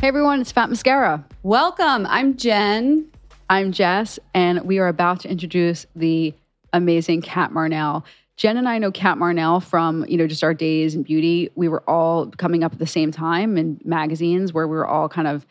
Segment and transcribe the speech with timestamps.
[0.00, 1.22] Hey everyone, it's Fat Mascara.
[1.42, 2.06] Welcome.
[2.06, 3.10] I'm Jen.
[3.50, 6.32] I'm Jess, and we are about to introduce the
[6.72, 8.04] amazing Cat Marnell.
[8.38, 11.50] Jen and I know Cat Marnell from, you know, just our days in beauty.
[11.56, 15.10] We were all coming up at the same time in magazines where we were all
[15.10, 15.44] kind of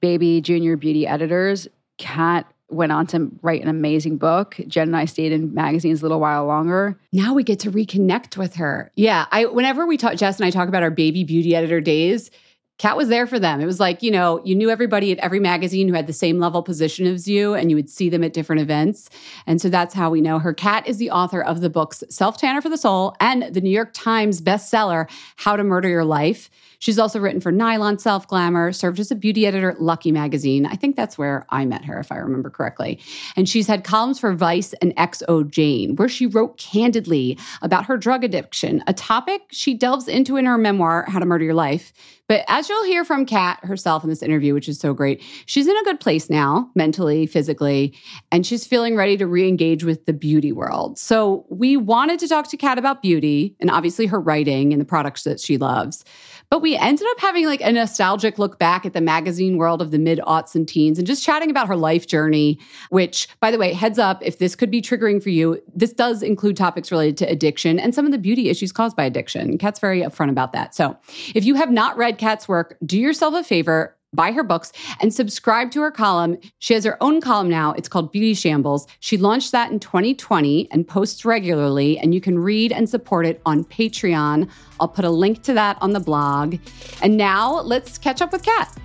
[0.00, 1.66] baby junior beauty editors.
[1.98, 4.58] Cat went on to write an amazing book.
[4.66, 6.98] Jen and I stayed in magazines a little while longer.
[7.12, 8.90] Now we get to reconnect with her.
[8.96, 12.30] Yeah, I whenever we talk Jess and I talk about our baby beauty editor days,
[12.78, 13.60] Cat was there for them.
[13.60, 16.40] It was like, you know, you knew everybody at every magazine who had the same
[16.40, 19.08] level position as you, and you would see them at different events.
[19.46, 20.52] And so that's how we know her.
[20.52, 23.70] Cat is the author of the books Self Tanner for the Soul and the New
[23.70, 26.50] York Times bestseller, How to Murder Your Life.
[26.84, 30.66] She's also written for Nylon Self Glamour, served as a beauty editor at Lucky Magazine.
[30.66, 33.00] I think that's where I met her, if I remember correctly.
[33.36, 37.96] And she's had columns for Vice and XO Jane, where she wrote candidly about her
[37.96, 41.94] drug addiction, a topic she delves into in her memoir, How to Murder Your Life.
[42.26, 45.66] But as you'll hear from Cat herself in this interview, which is so great, she's
[45.66, 47.94] in a good place now, mentally, physically,
[48.32, 50.98] and she's feeling ready to re engage with the beauty world.
[50.98, 54.86] So we wanted to talk to Cat about beauty and obviously her writing and the
[54.86, 56.04] products that she loves.
[56.54, 59.90] But we ended up having like a nostalgic look back at the magazine world of
[59.90, 62.60] the mid aughts and teens and just chatting about her life journey,
[62.90, 66.22] which, by the way, heads up, if this could be triggering for you, this does
[66.22, 69.58] include topics related to addiction and some of the beauty issues caused by addiction.
[69.58, 70.76] Cat's very upfront about that.
[70.76, 70.96] So
[71.34, 75.12] if you have not read Cat's work, do yourself a favor, buy her books and
[75.12, 76.38] subscribe to her column.
[76.58, 77.72] She has her own column now.
[77.72, 78.86] It's called Beauty Shambles.
[79.00, 83.40] She launched that in 2020 and posts regularly, and you can read and support it
[83.46, 84.48] on Patreon.
[84.80, 86.56] I'll put a link to that on the blog.
[87.02, 88.76] And now let's catch up with Cat.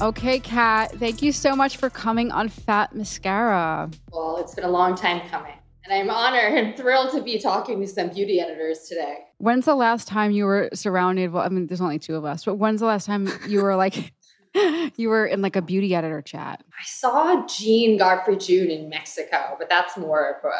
[0.00, 3.90] Okay, Cat, thank you so much for coming on Fat Mascara.
[4.10, 5.59] Well, it's been a long time coming.
[5.90, 9.24] And I'm honored and thrilled to be talking to some beauty editors today.
[9.38, 11.32] When's the last time you were surrounded?
[11.32, 13.74] Well, I mean, there's only two of us, but when's the last time you were
[13.74, 14.12] like,
[14.96, 16.62] you were in like a beauty editor chat?
[16.68, 20.54] I saw Jean Godfrey June in Mexico, but that's more of a,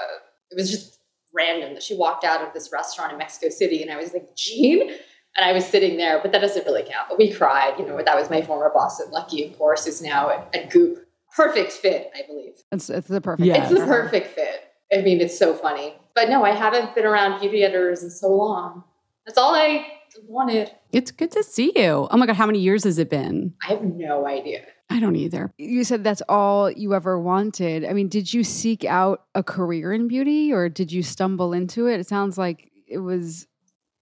[0.50, 0.98] it was just
[1.32, 4.34] random that she walked out of this restaurant in Mexico City and I was like,
[4.36, 4.90] Jean?
[5.36, 7.08] and I was sitting there, but that doesn't really count.
[7.08, 8.02] But we cried, you know.
[8.02, 11.06] That was my former boss at Lucky, of course, who's now at, at Goop.
[11.36, 12.54] Perfect fit, I believe.
[12.72, 13.46] It's it's the perfect.
[13.46, 14.69] Yeah, it's the perfect fit.
[14.92, 15.94] I mean, it's so funny.
[16.14, 18.84] But no, I haven't been around beauty editors in so long.
[19.24, 19.86] That's all I
[20.26, 20.70] wanted.
[20.92, 22.08] It's good to see you.
[22.10, 23.54] Oh my god, how many years has it been?
[23.66, 24.62] I have no idea.
[24.90, 25.52] I don't either.
[25.56, 27.84] You said that's all you ever wanted.
[27.84, 31.86] I mean, did you seek out a career in beauty or did you stumble into
[31.86, 32.00] it?
[32.00, 33.46] It sounds like it was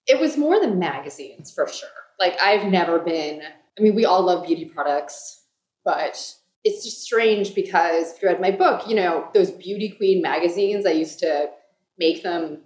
[0.07, 1.89] it was more than magazines for sure.
[2.19, 3.43] Like I've never been,
[3.79, 5.43] I mean, we all love beauty products,
[5.85, 6.35] but
[6.69, 10.85] it's just strange because if you read my book, you know, those beauty queen magazines,
[10.85, 11.49] I used to
[11.99, 12.59] make them,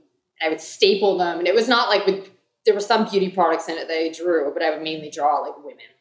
[0.44, 1.38] I would staple them.
[1.38, 2.30] And it was not like with,
[2.66, 5.38] there were some beauty products in it that I drew, but I would mainly draw
[5.38, 5.92] like women,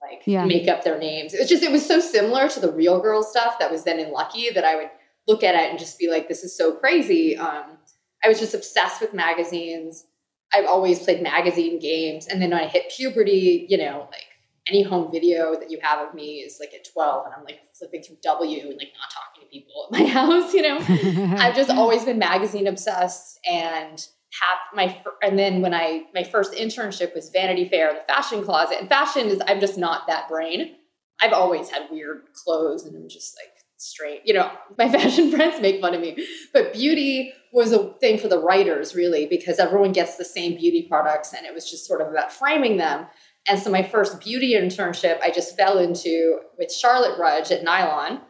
[0.00, 0.44] like yeah.
[0.44, 1.34] make up their names.
[1.34, 3.98] It was just, it was so similar to the real girl stuff that was then
[3.98, 4.90] in Lucky that I would
[5.26, 7.36] look at it and just be like, this is so crazy.
[7.36, 7.78] Um,
[8.24, 10.06] I was just obsessed with magazines.
[10.54, 12.28] I've always played magazine games.
[12.28, 14.26] And then when I hit puberty, you know, like
[14.68, 17.60] any home video that you have of me is like at 12 and I'm like
[17.78, 21.36] flipping through W and like not talking to people at my house, you know.
[21.38, 24.06] I've just always been magazine obsessed and
[24.42, 28.78] have my and then when I my first internship was Vanity Fair, the fashion closet.
[28.80, 30.76] And fashion is I'm just not that brain.
[31.20, 34.22] I've always had weird clothes and I'm just like straight.
[34.24, 36.26] You know, my fashion friends make fun of me.
[36.52, 40.86] But beauty was a thing for the writers, really, because everyone gets the same beauty
[40.88, 43.06] products and it was just sort of about framing them.
[43.48, 48.20] And so my first beauty internship, I just fell into with Charlotte Rudge at Nylon,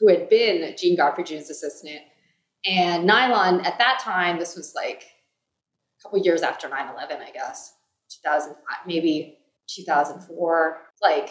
[0.00, 2.00] who had been Jean Godfrey June's assistant.
[2.64, 5.04] And Nylon, at that time, this was like
[5.98, 7.74] a couple years after 9 11, I guess,
[8.24, 9.38] 2005, maybe
[9.68, 10.78] 2004.
[11.02, 11.30] Like,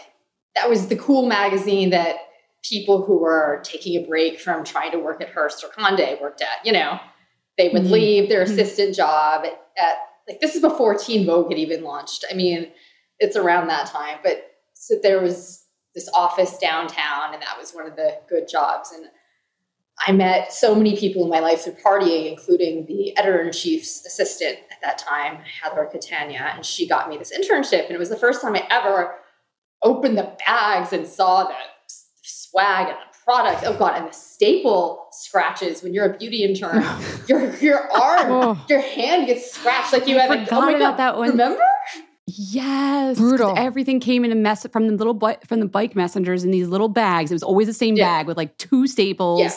[0.56, 2.16] that was the cool magazine that
[2.64, 6.42] people who were taking a break from trying to work at Hearst or Conde worked
[6.42, 6.66] at.
[6.66, 7.00] You know,
[7.58, 7.92] they would mm-hmm.
[7.92, 8.54] leave their mm-hmm.
[8.54, 8.98] assistant mm-hmm.
[8.98, 9.96] job at, at,
[10.28, 12.26] like this is before Teen Vogue had even launched.
[12.30, 12.72] I mean,
[13.20, 17.88] it's around that time, but so there was this office downtown, and that was one
[17.88, 18.92] of the good jobs.
[18.92, 19.06] And
[20.06, 24.06] I met so many people in my life through partying, including the editor in chief's
[24.06, 27.86] assistant at that time, Heather Catania, and she got me this internship.
[27.86, 29.16] And it was the first time I ever
[29.82, 31.56] opened the bags and saw the
[32.22, 33.64] swag and the product.
[33.66, 36.84] Oh god, and the staple scratches when you're a beauty intern.
[37.30, 38.66] your your arm, oh.
[38.68, 40.46] your hand gets scratched like you I have.
[40.46, 41.30] Forgot oh my god, that one.
[41.30, 41.62] Remember?
[42.28, 43.54] Yes, brutal.
[43.56, 46.68] Everything came in a mess from the little bu- from the bike messengers in these
[46.68, 47.30] little bags.
[47.30, 48.06] It was always the same yeah.
[48.06, 49.42] bag with like two staples.
[49.42, 49.52] Yeah.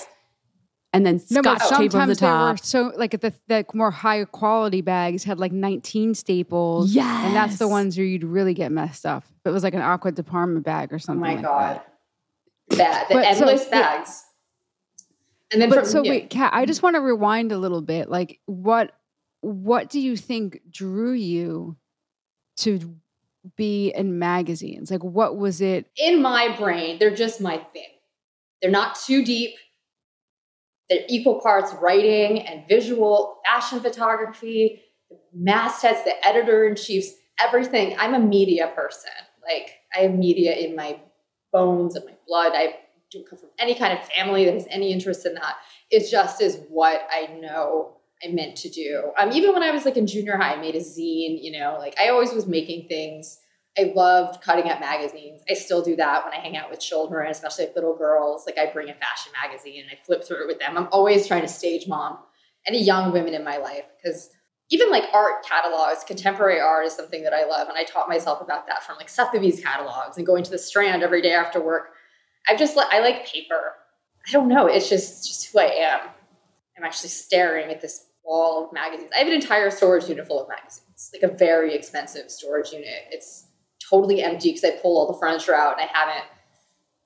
[0.93, 2.59] And then no, scotch tape over the top.
[2.61, 6.93] so like the, the more high quality bags had like 19 staples.
[6.93, 7.27] Yes.
[7.27, 9.25] And that's the ones where you'd really get messed up.
[9.45, 11.25] It was like an Acqua department bag or something.
[11.25, 11.81] Oh my like God.
[12.71, 14.25] That bag, the but endless so, bags.
[15.53, 16.11] And then, but from, so yeah.
[16.11, 18.11] wait, Cat, I just want to rewind a little bit.
[18.11, 18.93] Like, what
[19.41, 21.77] what do you think drew you
[22.59, 22.97] to
[23.57, 24.91] be in magazines?
[24.91, 25.87] Like, what was it?
[25.97, 27.89] In my brain, they're just my thing.
[28.61, 29.55] They're not too deep.
[30.89, 34.83] They're equal parts writing and visual, fashion photography,
[35.35, 37.95] mastheads, the editor in chiefs, everything.
[37.99, 39.11] I'm a media person.
[39.43, 40.99] Like, I have media in my
[41.53, 42.53] bones and my blood.
[42.55, 42.77] I
[43.13, 45.57] don't come from any kind of family that has any interest in that.
[45.91, 49.13] It just is what I know I meant to do.
[49.19, 51.77] Um, even when I was like in junior high, I made a zine, you know,
[51.79, 53.39] like I always was making things.
[53.79, 55.41] I loved cutting up magazines.
[55.49, 58.45] I still do that when I hang out with children, especially like little girls.
[58.45, 60.77] Like I bring a fashion magazine and I flip through it with them.
[60.77, 62.19] I'm always trying to stage mom
[62.67, 64.31] any young women in my life because
[64.71, 67.69] even like art catalogs, contemporary art is something that I love.
[67.69, 71.03] And I taught myself about that from like Sotheby's catalogs and going to the Strand
[71.03, 71.93] every day after work.
[72.49, 73.75] I've just, I like paper.
[74.27, 74.67] I don't know.
[74.67, 76.01] It's just, just who I am.
[76.77, 79.11] I'm actually staring at this wall of magazines.
[79.15, 83.07] I have an entire storage unit full of magazines, like a very expensive storage unit.
[83.11, 83.47] It's
[83.89, 86.27] totally empty because I pull all the furniture out and I haven't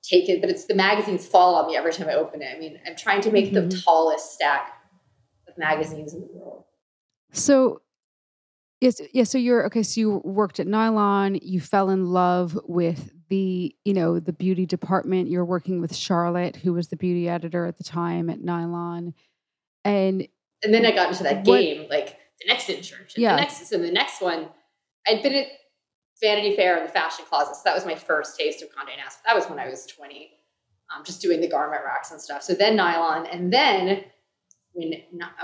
[0.03, 2.53] taken, but it's the magazines fall on me every time I open it.
[2.53, 3.69] I mean, I'm trying to make mm-hmm.
[3.69, 4.73] the tallest stack
[5.47, 6.65] of magazines in the world.
[7.31, 7.81] So,
[8.81, 9.23] yes, yeah.
[9.23, 9.81] So you're okay.
[9.81, 11.39] So you worked at Nylon.
[11.41, 15.29] You fell in love with the, you know, the beauty department.
[15.29, 19.13] You're working with Charlotte, who was the beauty editor at the time at Nylon,
[19.85, 20.27] and
[20.63, 23.35] and then I got into that game, what, like the next internship, yeah.
[23.35, 24.47] the next, so the next one,
[25.07, 25.47] I'd been at
[26.21, 27.55] Vanity Fair and the fashion closet.
[27.55, 29.19] So that was my first taste of Condé Nast.
[29.25, 30.31] That was when I was 20,
[30.95, 32.43] um, just doing the garment racks and stuff.
[32.43, 34.05] So then nylon, and then
[34.73, 34.93] when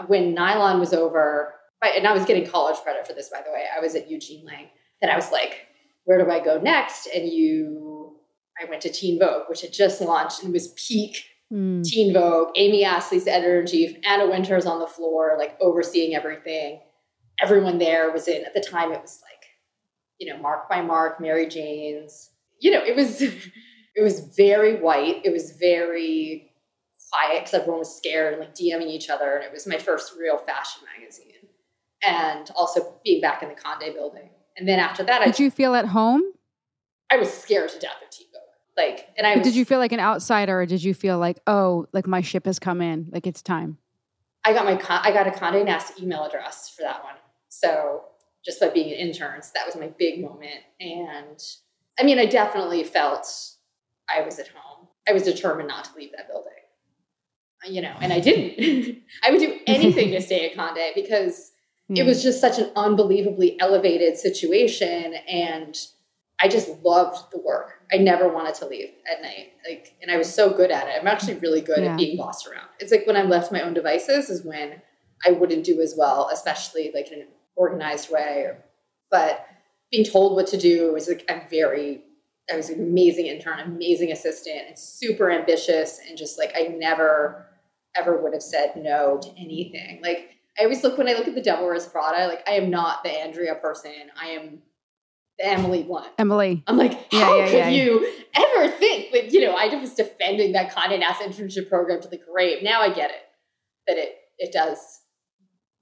[0.07, 3.65] when nylon was over, and I was getting college credit for this, by the way.
[3.75, 4.67] I was at Eugene Lang.
[5.01, 5.67] Then I was like,
[6.03, 7.07] where do I go next?
[7.07, 8.17] And you,
[8.61, 11.83] I went to Teen Vogue, which had just launched and was peak mm.
[11.83, 12.49] Teen Vogue.
[12.55, 13.97] Amy Astley's the editor in chief.
[14.05, 16.79] Anna Wintour's on the floor, like overseeing everything.
[17.41, 19.45] Everyone there was in, at the time, it was like,
[20.19, 22.31] you know, Marc by Marc, Mary Jane's.
[22.59, 23.21] You know, it was,
[23.95, 25.21] it was very white.
[25.23, 26.51] It was very
[27.11, 29.35] quiet because everyone was scared and like DMing each other.
[29.35, 31.33] And it was my first real fashion magazine.
[32.01, 34.29] And also being back in the Condé building.
[34.57, 36.21] And then after that, I did I, you feel at home?
[37.11, 38.28] I was scared to death of Vogue.
[38.79, 41.37] Like, and I was, did you feel like an outsider, or did you feel like,
[41.47, 43.77] oh, like my ship has come in, like it's time?
[44.45, 47.15] I got my I got a Condé Nast email address for that one.
[47.49, 48.05] So
[48.45, 50.61] just by being an intern, so that was my big moment.
[50.79, 51.43] And
[51.99, 53.27] I mean, I definitely felt
[54.07, 54.87] I was at home.
[55.05, 56.53] I was determined not to leave that building.
[57.67, 59.03] You know, and I didn't.
[59.25, 61.51] I would do anything to stay at Condé because
[61.89, 65.77] it was just such an unbelievably elevated situation and
[66.41, 67.81] I just loved the work.
[67.91, 69.53] I never wanted to leave at night.
[69.67, 70.95] Like and I was so good at it.
[70.99, 71.91] I'm actually really good yeah.
[71.91, 72.67] at being bossed around.
[72.79, 74.81] It's like when I'm left my own devices is when
[75.25, 78.51] I wouldn't do as well, especially like in an organized way.
[79.11, 79.45] But
[79.91, 82.03] being told what to do was like I'm very
[82.51, 87.45] I was an amazing intern, amazing assistant, and super ambitious and just like I never
[87.95, 89.99] ever would have said no to anything.
[90.01, 92.69] Like I always look when I look at the Devil Wears Prada, like I am
[92.69, 93.93] not the Andrea person.
[94.19, 94.61] I am
[95.41, 96.07] Emily Blunt.
[96.17, 96.63] Emily.
[96.67, 97.69] I'm like, how yeah, yeah, could yeah.
[97.69, 102.07] you ever think that, you know, I was defending that Condé Nast internship program to
[102.07, 102.63] the grave.
[102.63, 103.23] Now I get it,
[103.87, 104.79] that it it does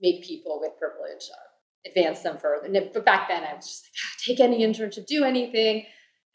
[0.01, 2.69] make people with privilege uh, advance them further.
[2.93, 5.85] But back then I was just like, ah, take any internship, do anything.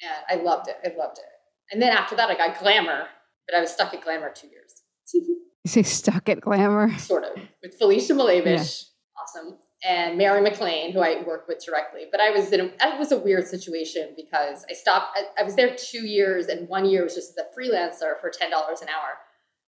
[0.00, 0.76] And I loved it.
[0.84, 1.24] I loved it.
[1.72, 3.06] And then after that I got glamour,
[3.46, 4.82] but I was stuck at glamour two years.
[5.64, 6.92] You say stuck at glamour?
[6.98, 7.40] Sort of.
[7.62, 8.86] With Felicia Milewicz,
[9.16, 12.02] awesome, and Mary McLean, who I worked with directly.
[12.10, 15.44] But I was in a, it was a weird situation because I stopped, I, I
[15.44, 19.18] was there two years, and one year was just the freelancer for $10 an hour.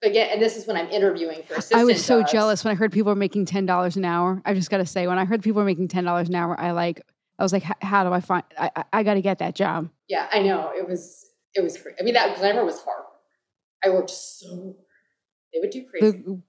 [0.00, 2.33] But again, and this is when I'm interviewing for assistant I was so jobs.
[2.33, 4.42] jealous when I heard people were making $10 an hour.
[4.44, 6.71] I just got to say, when I heard people were making $10 an hour, I
[6.73, 7.00] like,
[7.38, 9.88] I was like, how do I find, I, I, I got to get that job.
[10.09, 10.71] Yeah, I know.
[10.76, 11.97] It was, it was, crazy.
[11.99, 13.04] I mean, that glamour was hard.
[13.85, 14.76] I worked so
[15.52, 16.18] they would do crazy.
[16.18, 16.40] The,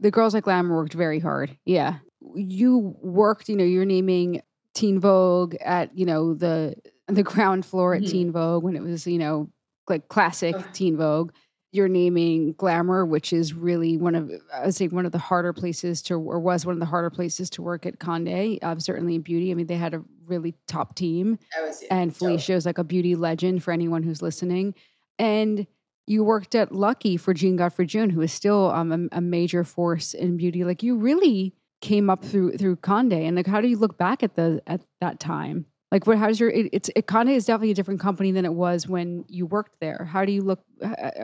[0.00, 1.56] the girls at Glamour worked very hard.
[1.64, 1.98] Yeah.
[2.34, 4.42] You worked, you know, you're naming
[4.74, 6.74] Teen Vogue at, you know, the
[7.08, 8.10] the ground floor at mm-hmm.
[8.10, 9.50] Teen Vogue when it was, you know,
[9.88, 11.32] like classic Teen Vogue.
[11.72, 15.54] You're naming Glamour, which is really one of, I would say, one of the harder
[15.54, 18.58] places to, or was one of the harder places to work at Condé.
[18.62, 19.50] Uh, certainly in beauty.
[19.50, 21.38] I mean, they had a really top team.
[21.62, 24.74] Was, and Felicia is like a beauty legend for anyone who's listening.
[25.18, 25.66] And
[26.06, 29.64] you worked at Lucky for Jean Godfrey June, who is still um, a, a, major
[29.64, 30.64] force in beauty.
[30.64, 34.22] Like you really came up through through Condé, and like how do you look back
[34.22, 35.66] at the at that time?
[35.90, 36.16] Like what?
[36.16, 36.48] How's your?
[36.48, 39.78] It, it's it, Condé is definitely a different company than it was when you worked
[39.80, 40.08] there.
[40.10, 40.60] How do you look?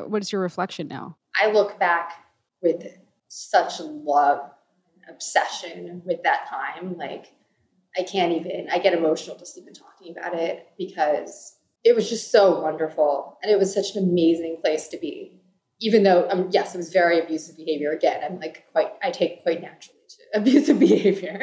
[0.06, 1.16] What is your reflection now?
[1.40, 2.12] I look back
[2.62, 2.84] with
[3.28, 4.40] such love,
[5.08, 6.98] obsession with that time.
[6.98, 7.32] Like
[7.96, 8.68] I can't even.
[8.70, 13.38] I get emotional just even talking about it because it was just so wonderful.
[13.42, 15.40] And it was such an amazing place to be.
[15.80, 17.92] Even though, um, yes, it was very abusive behavior.
[17.92, 19.97] Again, I'm like quite, I take quite naturally
[20.34, 21.40] abusive behavior.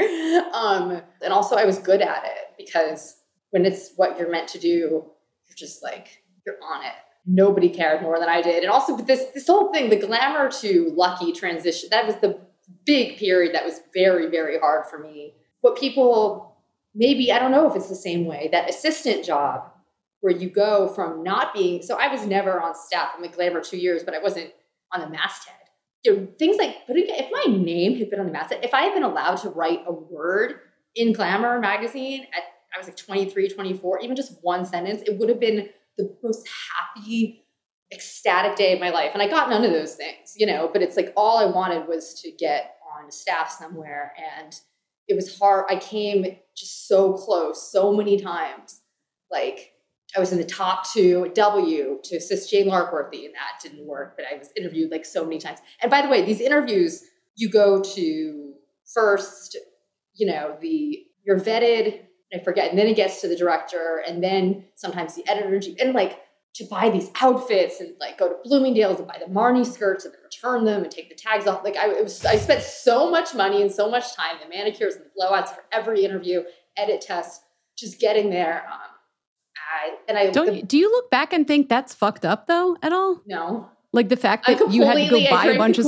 [0.54, 3.18] Um, and also, I was good at it because
[3.52, 5.06] when it's what you're meant to do,
[5.48, 6.94] you're just like, you're on it.
[7.26, 8.64] Nobody cared more than I did.
[8.64, 12.40] And also, this, this whole thing, the glamour to lucky transition, that was the
[12.86, 15.34] big period that was very, very hard for me.
[15.62, 16.56] What people
[16.94, 19.72] maybe, I don't know if it's the same way, that assistant job
[20.22, 23.10] where you go from not being so I was never on staff.
[23.16, 24.52] I'm at Glamour two years, but I wasn't
[24.92, 25.54] on the masthead.
[26.06, 28.84] You know, things like, but if my name had been on the masthead, if I
[28.84, 30.60] had been allowed to write a word
[30.96, 32.44] in Glamour magazine at
[32.76, 36.48] I was like 23, 24, even just one sentence, it would have been the most
[36.96, 37.46] happy,
[37.94, 39.12] ecstatic day of my life.
[39.14, 41.88] And I got none of those things, you know, but it's like all I wanted
[41.88, 44.14] was to get on staff somewhere.
[44.42, 44.54] And
[45.08, 45.66] it was hard.
[45.70, 48.82] I came just so close so many times.
[49.32, 49.72] Like
[50.16, 54.16] I was in the top two W to assist Jane Larkworthy, and that didn't work.
[54.16, 55.60] But I was interviewed like so many times.
[55.82, 57.04] And by the way, these interviews
[57.36, 58.54] you go to
[58.94, 59.58] first,
[60.14, 62.02] you know, the you're vetted.
[62.34, 65.94] I forget, and then it gets to the director, and then sometimes the editor, and
[65.94, 66.22] like
[66.56, 70.14] to buy these outfits and like go to Bloomingdale's and buy the Marni skirts and
[70.14, 71.66] then return them and take the tags off.
[71.66, 75.04] Like I was, I spent so much money and so much time, the manicures and
[75.04, 76.44] the blowouts for every interview,
[76.78, 77.42] edit test,
[77.78, 78.66] just getting there.
[78.72, 78.95] Um,
[79.76, 82.48] I and I Don't the, you, do you look back and think that's fucked up
[82.48, 83.22] though at all?
[83.26, 83.70] no.
[83.92, 85.86] Like the fact that you had to go buy a bunch of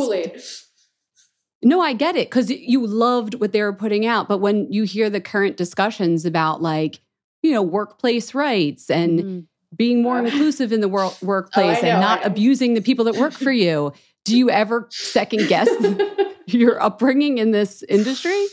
[1.64, 4.28] No, I get it because you loved what they were putting out.
[4.30, 7.02] But when you hear the current discussions about like,
[7.42, 9.48] you know, workplace rights and Mhm.
[9.76, 13.16] being more Uh, inclusive in the wor- workplace know, and not abusing the people that
[13.16, 13.92] work for you,
[14.24, 15.68] do you ever second guess
[16.48, 18.46] your upbringing in this industry?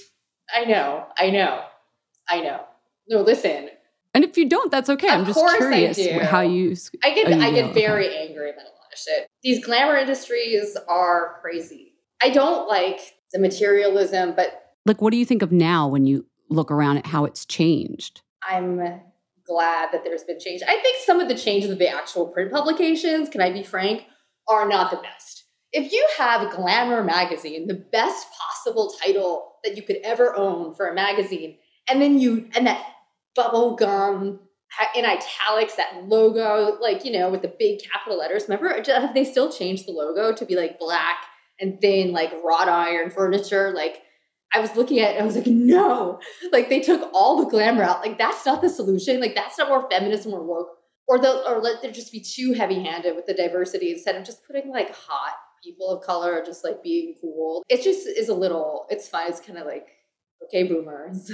[0.55, 1.63] I know, I know,
[2.29, 2.61] I know.
[3.09, 3.69] No, listen,
[4.15, 5.09] And if you don't, that's okay.
[5.09, 6.19] I'm Of just course I curious do.
[6.21, 6.77] how you.
[7.03, 7.81] I get Oh, you I do, get okay.
[7.87, 9.27] very angry about a lot of shit.
[9.43, 11.95] These glamour industries are crazy.
[12.23, 13.01] I don't like
[13.33, 17.07] the materialism, but Like, what do you think of now when you look around at
[17.07, 18.23] how it's changed?
[18.49, 18.77] I'm
[19.47, 20.63] glad that there's been change.
[20.67, 24.05] I think some of the changes of the actual print publications, can I be frank,
[24.49, 25.45] are not the best.
[25.73, 30.87] If you have Glamour magazine, the best possible title that you could ever own for
[30.87, 31.57] a magazine,
[31.91, 32.81] and then you and that
[33.35, 34.41] bubble gum
[34.95, 38.45] in italics, that logo, like you know, with the big capital letters.
[38.49, 41.19] Remember, uh, have they still changed the logo to be like black
[41.61, 43.73] and thin, like wrought iron furniture?
[43.75, 44.03] Like
[44.53, 46.21] I was looking at it, I was like, no,
[46.53, 48.01] like they took all the glamour out.
[48.01, 49.21] Like that's not the solution.
[49.21, 50.69] Like that's not more feminist and more woke.
[51.07, 54.25] Or they'll or let there just be too heavy handed with the diversity instead of
[54.25, 57.63] just putting like hot people of color or just like being cool.
[57.69, 58.87] It just is a little.
[58.89, 59.29] It's fine.
[59.29, 59.89] It's kind of like
[60.45, 61.31] okay, boomers.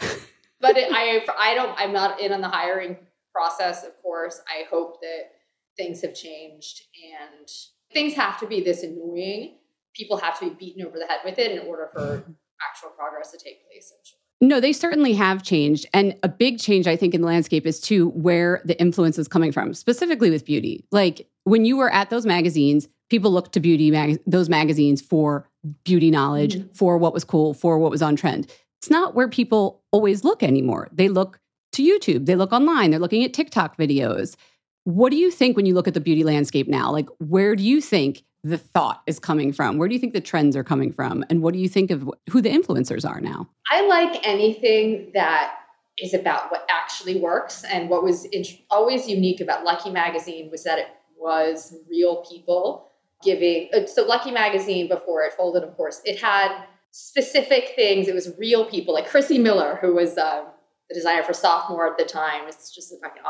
[0.60, 1.74] but it, I I don't.
[1.78, 2.96] I'm not in on the hiring
[3.34, 3.84] process.
[3.84, 5.30] Of course, I hope that
[5.76, 6.82] things have changed
[7.14, 7.48] and
[7.92, 9.58] things have to be this annoying.
[9.94, 12.24] People have to be beaten over the head with it in order for
[12.66, 13.92] actual progress to take place.
[13.92, 14.18] I'm sure.
[14.42, 15.86] No, they certainly have changed.
[15.94, 19.28] And a big change, I think, in the landscape is to where the influence is
[19.28, 20.84] coming from, specifically with beauty.
[20.92, 25.48] Like when you were at those magazines, people looked to beauty mag- those magazines for
[25.84, 26.76] beauty knowledge, Mhm.
[26.76, 28.52] for what was cool, for what was on trend.
[28.86, 30.88] It's not where people always look anymore.
[30.92, 31.40] They look
[31.72, 34.36] to YouTube, they look online, they're looking at TikTok videos.
[34.84, 36.92] What do you think when you look at the beauty landscape now?
[36.92, 39.76] Like, where do you think the thought is coming from?
[39.76, 41.24] Where do you think the trends are coming from?
[41.28, 43.48] And what do you think of who the influencers are now?
[43.72, 45.54] I like anything that
[46.00, 47.64] is about what actually works.
[47.64, 50.86] And what was int- always unique about Lucky Magazine was that it
[51.18, 52.86] was real people
[53.24, 53.68] giving.
[53.74, 58.08] uh, So, Lucky Magazine, before it folded, of course, it had specific things.
[58.08, 60.46] It was real people, like Chrissy Miller, who was um,
[60.88, 62.46] the designer for Sophomore at the time.
[62.46, 63.22] It's just fucking.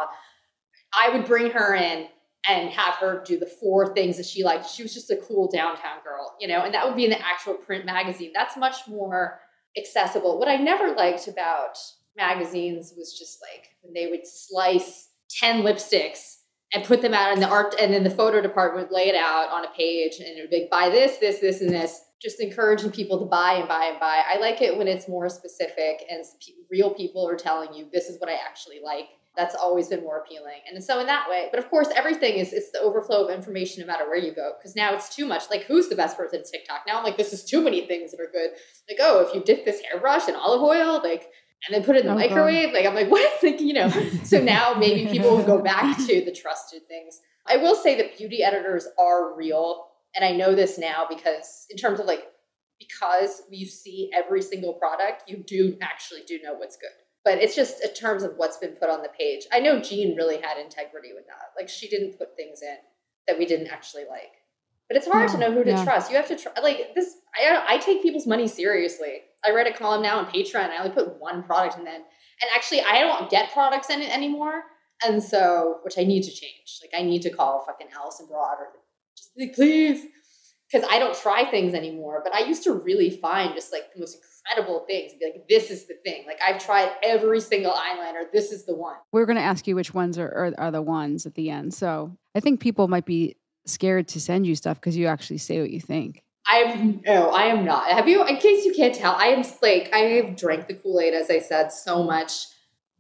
[0.99, 2.09] I would bring her in
[2.49, 4.71] and have her do the four things that she liked.
[4.71, 7.25] She was just a cool downtown girl, you know, and that would be in the
[7.27, 8.31] actual print magazine.
[8.35, 9.41] That's much more
[9.77, 10.39] accessible.
[10.39, 11.77] What I never liked about
[12.17, 16.37] magazines was just like when they would slice 10 lipsticks
[16.73, 19.15] and put them out in the art and then the photo department would lay it
[19.15, 22.01] out on a page and it would be like, buy this, this, this, and this.
[22.21, 24.23] Just encouraging people to buy and buy and buy.
[24.33, 26.25] I like it when it's more specific and
[26.71, 29.07] real people are telling you this is what I actually like.
[29.37, 30.61] That's always been more appealing.
[30.73, 33.83] And so in that way, but of course everything is it's the overflow of information
[33.83, 34.53] no matter where you go.
[34.59, 35.45] Because now it's too much.
[35.51, 36.81] Like who's the best person at TikTok?
[36.89, 38.53] Now I'm like, this is too many things that are good.
[38.89, 41.29] Like, oh, if you dip this hairbrush in olive oil, like
[41.67, 42.31] and then put it in the Oh, God.
[42.31, 42.73] microwave.
[42.73, 43.31] Like I'm like, what?
[43.43, 43.91] Like, you know.
[44.25, 47.21] so now maybe people will go back to the trusted things.
[47.47, 49.89] I will say that beauty editors are real.
[50.17, 52.25] And I know this now because in terms of like
[52.79, 56.91] because you see every single product, you do actually do know what's good.
[57.25, 59.47] But it's just in terms of what's been put on the page.
[59.53, 61.53] I know Jean really had integrity with that.
[61.59, 62.77] Like she didn't put things in
[63.27, 64.33] that we didn't actually like.
[64.89, 65.85] But it's hard to know who to yeah.
[65.85, 66.11] trust.
[66.11, 66.53] You have to try.
[66.63, 69.23] Like this, I, I take people's money seriously.
[69.45, 70.71] I write a column now on Patreon.
[70.71, 74.15] I only put one product in then, and actually, I don't get products in it
[74.15, 74.63] anymore.
[75.05, 76.81] And so, which I need to change.
[76.81, 78.69] Like I need to call fucking Allison Broad or
[79.39, 80.05] like, please,
[80.71, 82.21] because I don't try things anymore.
[82.25, 85.49] But I used to really find just like the most incredible things and be like,
[85.49, 86.25] this is the thing.
[86.27, 88.31] Like I've tried every single eyeliner.
[88.33, 88.97] This is the one.
[89.13, 91.75] We're going to ask you which ones are, are are the ones at the end.
[91.75, 95.61] So I think people might be scared to send you stuff because you actually say
[95.61, 96.23] what you think.
[96.49, 97.91] I'm no, I am not.
[97.91, 98.25] Have you?
[98.25, 101.29] In case you can't tell, I am like I have drank the Kool Aid as
[101.29, 102.47] I said so much.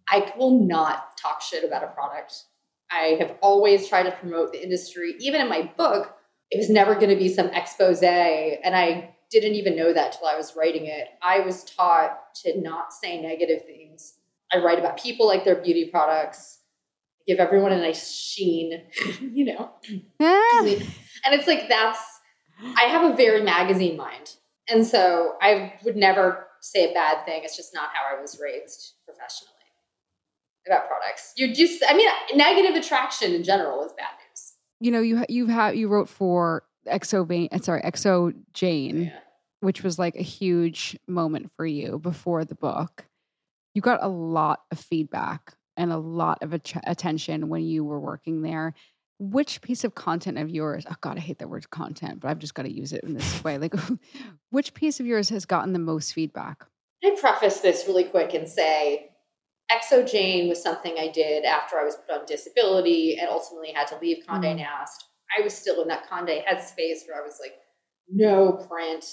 [0.08, 2.44] I will not talk shit about a product.
[2.90, 5.14] I have always tried to promote the industry.
[5.18, 6.16] Even in my book,
[6.50, 10.28] it was never going to be some expose, and I didn't even know that till
[10.28, 11.08] I was writing it.
[11.22, 14.14] I was taught to not say negative things.
[14.52, 16.60] I write about people like their beauty products,
[17.26, 18.82] give everyone a nice sheen,
[19.20, 19.70] you know.
[20.20, 21.98] Ah, and it's like that's
[22.76, 24.36] I have a very magazine mind.
[24.68, 27.42] And so I would never say a bad thing.
[27.44, 29.52] It's just not how I was raised professionally
[30.66, 31.32] about products.
[31.36, 34.25] You just I mean negative attraction in general is bad news.
[34.80, 39.18] You know, you you have you wrote for Exo Vein, uh, sorry, XO Jane, Yeah.
[39.60, 43.06] which was like a huge moment for you before the book.
[43.74, 48.00] You got a lot of feedback and a lot of att- attention when you were
[48.00, 48.74] working there.
[49.18, 52.38] Which piece of content of yours, oh God, I hate that word content, but I've
[52.38, 53.56] just got to use it in this way.
[53.56, 53.74] Like,
[54.50, 56.64] which piece of yours has gotten the most feedback?
[57.02, 59.10] I preface this really quick and say
[59.70, 63.88] XO Jane was something I did after I was put on disability and ultimately had
[63.88, 64.58] to leave Condé mm.
[64.58, 65.04] Nast.
[65.36, 67.54] I was still in that Condé headspace where I was like,
[68.08, 69.04] no print.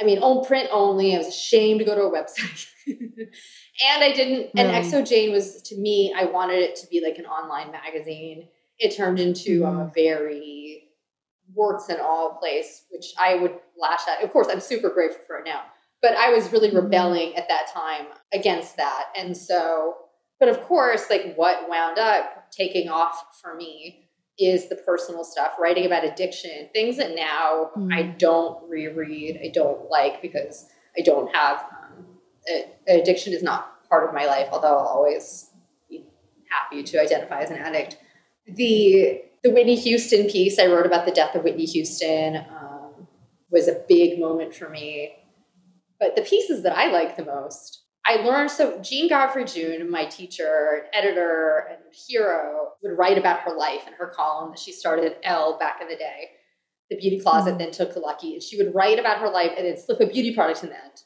[0.00, 1.14] I mean, on print only.
[1.14, 2.66] I was ashamed to go to a website.
[2.86, 7.18] and I didn't, and XO Jane was, to me, I wanted it to be like
[7.18, 8.48] an online magazine.
[8.78, 9.94] It turned into um, a mm.
[9.94, 10.84] very
[11.52, 14.22] warts and all place, which I would lash at.
[14.22, 15.62] Of course, I'm super grateful for it now
[16.02, 19.06] but I was really rebelling at that time against that.
[19.16, 19.96] And so,
[20.38, 24.08] but of course, like what wound up taking off for me
[24.38, 27.92] is the personal stuff, writing about addiction, things that now mm.
[27.92, 34.08] I don't reread, I don't like because I don't have um, addiction is not part
[34.08, 35.50] of my life, although I'll always
[35.90, 36.06] be
[36.48, 37.98] happy to identify as an addict.
[38.46, 43.06] The the Whitney Houston piece I wrote about the death of Whitney Houston um,
[43.50, 45.14] was a big moment for me
[46.00, 50.06] but the pieces that I like the most, I learned so Jean Godfrey June, my
[50.06, 55.04] teacher, editor, and hero, would write about her life in her column that she started
[55.04, 56.30] at Elle back in the day.
[56.88, 57.58] The beauty closet mm-hmm.
[57.58, 60.06] then took the lucky, and she would write about her life and then slip a
[60.06, 61.02] beauty product in the end.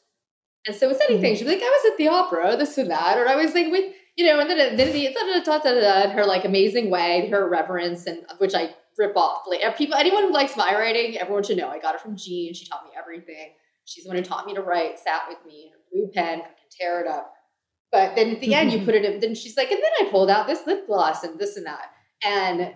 [0.65, 1.33] And so it's anything.
[1.33, 1.37] Mm-hmm.
[1.37, 3.69] She'd be like, I was at the opera, this and that, or I was like
[3.69, 6.89] with, you know, and then then the da, da, da, da, da, her like amazing
[6.89, 9.43] way, her reverence, and which I rip off.
[9.47, 12.53] Like people, anyone who likes my writing, everyone should know I got it from Jean.
[12.53, 13.51] She taught me everything.
[13.85, 16.49] She's the one who taught me to write, sat with me, her blue pen, can
[16.71, 17.33] tear it up.
[17.91, 20.11] But then at the end, you put it in, then she's like, and then I
[20.11, 21.91] pulled out this lip gloss and this and that.
[22.23, 22.73] And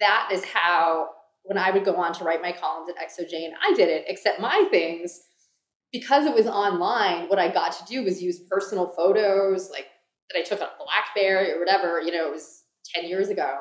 [0.00, 1.10] that is how,
[1.44, 4.04] when I would go on to write my columns at XO Jane, I did it,
[4.08, 5.20] except my things,
[5.92, 9.86] because it was online, what I got to do was use personal photos, like
[10.30, 13.60] that I took on Blackberry or whatever, you know, it was 10 years ago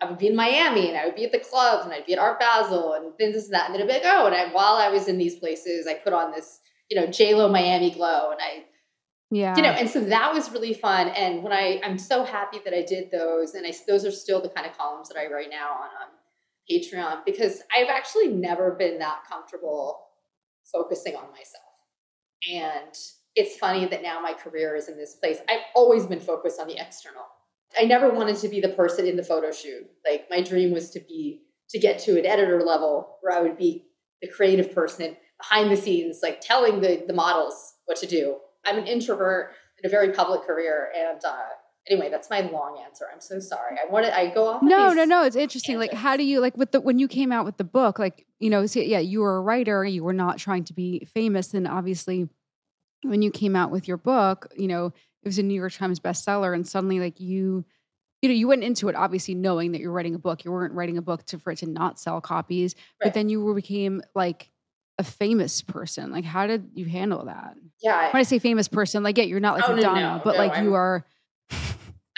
[0.00, 2.12] I would be in Miami and I would be at the clubs and I'd be
[2.12, 3.66] at Art Basel and things and that.
[3.66, 5.94] And then I'd be like, oh, and I, while I was in these places, I
[5.94, 8.64] put on this, you know, JLo Miami glow and I,
[9.30, 11.08] yeah, you know, and so that was really fun.
[11.08, 13.54] And when I, I'm so happy that I did those.
[13.54, 16.08] And I, those are still the kind of columns that I write now on, on
[16.70, 20.00] Patreon because I've actually never been that comfortable
[20.70, 21.64] focusing on myself.
[22.52, 22.94] And
[23.34, 25.38] it's funny that now my career is in this place.
[25.48, 27.24] I've always been focused on the external
[27.78, 29.88] I never wanted to be the person in the photo shoot.
[30.08, 33.56] Like my dream was to be to get to an editor level where I would
[33.56, 33.86] be
[34.20, 38.36] the creative person behind the scenes, like telling the the models what to do.
[38.64, 41.36] I'm an introvert in a very public career, and uh,
[41.88, 43.06] anyway, that's my long answer.
[43.12, 43.76] I'm so sorry.
[43.76, 44.62] I wanted I go off.
[44.62, 45.24] No, no, no.
[45.24, 45.74] It's interesting.
[45.74, 45.94] Tangents.
[45.94, 47.98] Like, how do you like with the when you came out with the book?
[47.98, 49.84] Like, you know, so, yeah, you were a writer.
[49.84, 52.28] You were not trying to be famous, and obviously,
[53.02, 56.00] when you came out with your book, you know, it was a New York Times
[56.00, 57.64] bestseller, and suddenly like you,
[58.20, 60.44] you know, you went into it obviously knowing that you're writing a book.
[60.44, 63.06] You weren't writing a book to for it to not sell copies, right.
[63.06, 64.50] but then you were became like
[64.98, 66.10] a famous person.
[66.10, 67.54] Like, how did you handle that?
[67.82, 70.20] Yeah, when I say famous person, like, yeah, you're not like oh, Madonna, no, no,
[70.24, 71.06] but no, like I'm, you are.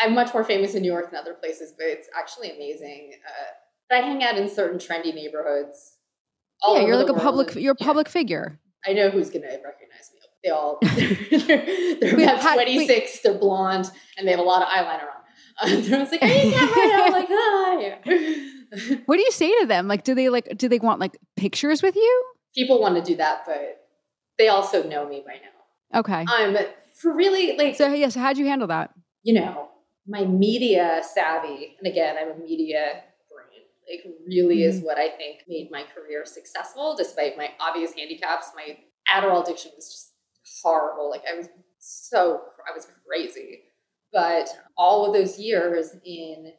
[0.00, 3.12] I'm much more famous in New York than other places, but it's actually amazing.
[3.26, 3.52] Uh,
[3.88, 5.98] but I hang out in certain trendy neighborhoods.
[6.66, 7.54] yeah, you're like a public.
[7.54, 7.86] You're a yeah.
[7.86, 8.58] public figure.
[8.86, 9.83] I know who's going to recognize
[10.44, 13.20] they all they're, they're about 26 wait.
[13.24, 15.14] they're blonde and they have a lot of eyeliner on.
[15.62, 18.98] I was like hey Cameron I'm like hi.
[19.06, 19.88] What do you say to them?
[19.88, 22.24] Like do they like do they want like pictures with you?
[22.54, 23.80] People want to do that but
[24.38, 26.00] they also know me by now.
[26.00, 26.24] Okay.
[26.24, 26.56] Um
[26.94, 28.90] for really like so yes how'd you handle that?
[29.22, 29.70] You know
[30.06, 34.76] my media savvy and again I'm a media brain like really mm-hmm.
[34.76, 38.48] is what I think made my career successful despite my obvious handicaps.
[38.54, 38.76] My
[39.10, 40.13] Adderall addiction was just
[40.62, 41.10] horrible.
[41.10, 43.62] Like I was so I was crazy.
[44.12, 46.52] But all of those years in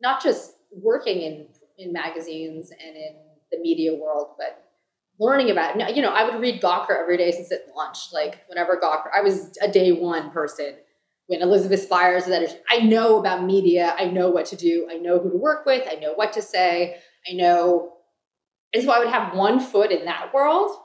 [0.00, 1.46] not just working in
[1.78, 3.16] in magazines and in
[3.50, 4.64] the media world, but
[5.18, 5.96] learning about it.
[5.96, 8.12] You know, I would read Gawker every day since at lunch.
[8.12, 10.76] Like whenever Gawker, I was a day one person.
[11.26, 13.94] When Elizabeth Spiers that I know about media.
[13.98, 14.86] I know what to do.
[14.90, 15.88] I know who to work with.
[15.90, 16.98] I know what to say.
[17.30, 17.94] I know.
[18.74, 20.76] And so I would have one foot in that world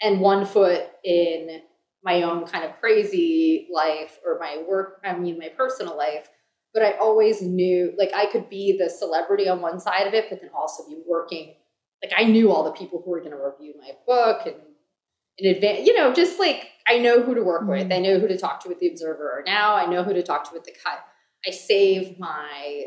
[0.00, 1.60] and one foot in
[2.04, 6.28] my own kind of crazy life or my work, I mean, my personal life.
[6.72, 10.26] But I always knew, like, I could be the celebrity on one side of it,
[10.28, 11.54] but then also be working.
[12.02, 14.56] Like, I knew all the people who were going to review my book and
[15.38, 17.70] in advance, you know, just like I know who to work mm-hmm.
[17.70, 17.92] with.
[17.92, 19.38] I know who to talk to with the Observer.
[19.38, 21.04] Or now I know who to talk to with the Cut.
[21.46, 22.86] I save my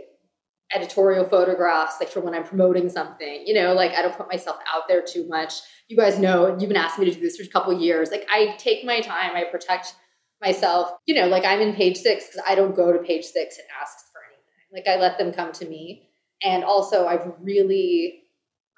[0.73, 3.43] editorial photographs like for when I'm promoting something.
[3.45, 5.53] You know, like I don't put myself out there too much.
[5.87, 8.11] You guys know you've been asking me to do this for a couple years.
[8.11, 9.95] Like I take my time, I protect
[10.41, 13.57] myself, you know, like I'm in page six because I don't go to page six
[13.57, 14.73] and ask for anything.
[14.73, 16.09] Like I let them come to me.
[16.43, 18.23] And also, I've really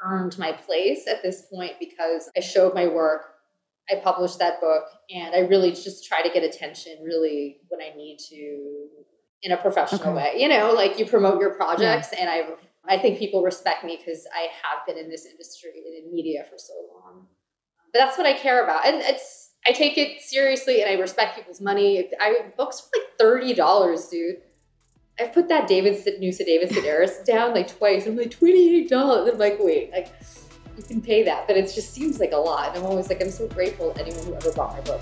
[0.01, 3.23] earned my place at this point because I showed my work.
[3.91, 7.95] I published that book and I really just try to get attention really when I
[7.97, 8.87] need to
[9.43, 10.13] in a professional okay.
[10.13, 10.33] way.
[10.37, 12.19] You know, like you promote your projects yeah.
[12.21, 16.05] and I I think people respect me because I have been in this industry and
[16.05, 17.27] in media for so long.
[17.93, 18.85] But that's what I care about.
[18.85, 22.09] And it's I take it seriously and I respect people's money.
[22.19, 24.37] I books for like thirty dollars, dude.
[25.19, 28.07] I've put that David Noosa David Sedaris down like twice.
[28.07, 29.29] I'm like twenty eight dollars.
[29.31, 30.11] I'm like, wait, like
[30.77, 32.69] you can pay that, but it just seems like a lot.
[32.69, 35.01] And I'm always like, I'm so grateful to anyone who ever bought my book.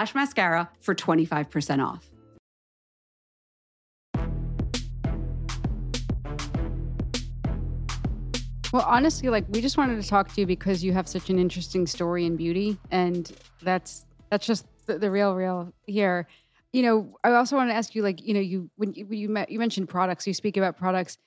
[0.15, 2.11] mascara for 25% off.
[8.71, 11.37] Well, honestly, like we just wanted to talk to you because you have such an
[11.37, 13.29] interesting story in beauty, and
[13.61, 16.27] that's that's just the, the real, real here.
[16.71, 19.19] You know, I also want to ask you, like, you know, you when you when
[19.19, 21.17] you, met, you mentioned products, you speak about products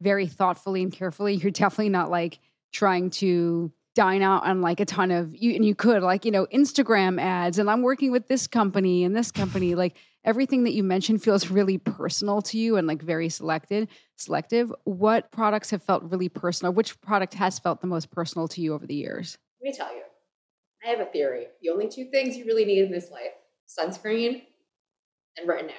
[0.00, 1.34] very thoughtfully and carefully.
[1.42, 2.38] You're definitely not like
[2.72, 6.30] trying to dine out on like a ton of you, and you could like you
[6.30, 10.72] know Instagram ads, and I'm working with this company and this company, like everything that
[10.72, 14.72] you mentioned feels really personal to you and like very selected selective.
[14.84, 16.72] What products have felt really personal?
[16.72, 19.38] Which product has felt the most personal to you over the years?
[19.62, 20.02] Let me tell you.
[20.84, 21.46] I have a theory.
[21.62, 23.32] The only two things you really need in this life
[23.68, 24.42] sunscreen
[25.36, 25.70] and retin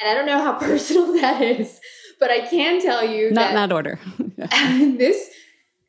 [0.00, 1.80] and i don't know how personal that is
[2.18, 3.98] but i can tell you Not that in that order.
[4.98, 5.30] this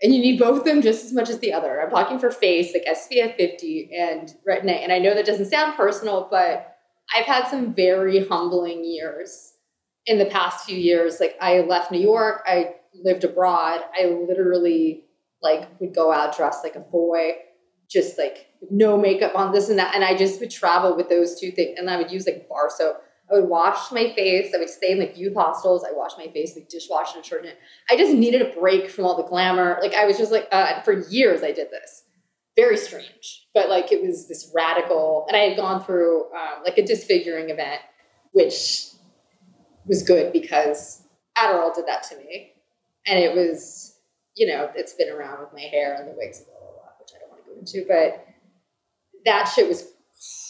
[0.03, 2.31] and you need both of them just as much as the other i'm talking for
[2.31, 4.73] face like spf 50 and retin A.
[4.73, 6.71] and i know that doesn't sound personal but
[7.15, 9.53] I've had some very humbling years
[10.05, 11.19] in the past few years.
[11.19, 13.81] Like I left New York, I lived abroad.
[13.99, 15.05] I literally
[15.41, 17.31] like would go out dressed like a boy,
[17.89, 19.95] just like no makeup on this and that.
[19.95, 21.77] And I just would travel with those two things.
[21.77, 23.01] And I would use like bar soap.
[23.31, 24.53] I would wash my face.
[24.53, 25.85] I would stay in like youth hostels.
[25.87, 27.57] I wash my face like dishwasher and shorten it.
[27.89, 29.77] I just needed a break from all the glamour.
[29.81, 32.03] Like I was just like, uh, for years I did this
[32.55, 35.25] very strange, but like it was this radical.
[35.27, 37.81] And I had gone through um, like a disfiguring event,
[38.33, 38.87] which
[39.85, 41.03] was good because
[41.37, 42.51] Adderall did that to me.
[43.07, 43.97] And it was,
[44.35, 46.91] you know, it's been around with my hair and the wigs, and blah, blah, blah,
[46.99, 48.27] which I don't want to go into, but
[49.25, 49.87] that shit was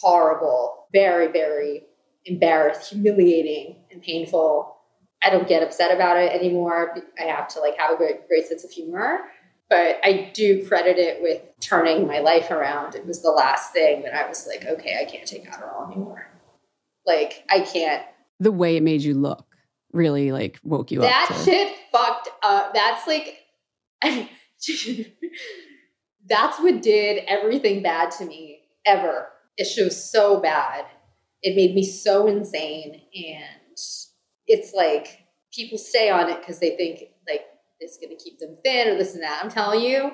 [0.02, 1.84] horrible, very, very
[2.24, 4.76] embarrassed, humiliating, and painful.
[5.22, 6.96] I don't get upset about it anymore.
[7.18, 9.20] I have to like have a great, great sense of humor
[9.72, 12.94] but I do credit it with turning my life around.
[12.94, 16.26] It was the last thing that I was like, okay, I can't take Adderall anymore.
[17.06, 18.02] Like, I can't.
[18.38, 19.46] the way it made you look
[19.90, 21.38] really like woke you that up.
[21.38, 22.74] to- shit fucked up.
[22.74, 23.38] That's like,
[26.26, 29.28] that's what did everything bad to me ever.
[29.56, 30.84] It was so bad.
[31.42, 33.02] It made me so insane.
[33.14, 33.78] And
[34.46, 37.42] it's like people stay on it because they think like
[37.80, 39.40] it's going to keep them thin or this and that.
[39.42, 40.12] I'm telling you,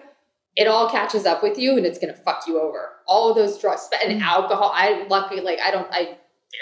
[0.57, 2.91] it all catches up with you and it's going to fuck you over.
[3.07, 4.29] All of those drugs and mm-hmm.
[4.29, 4.73] alcohol.
[4.75, 6.19] I luckily like I don't I,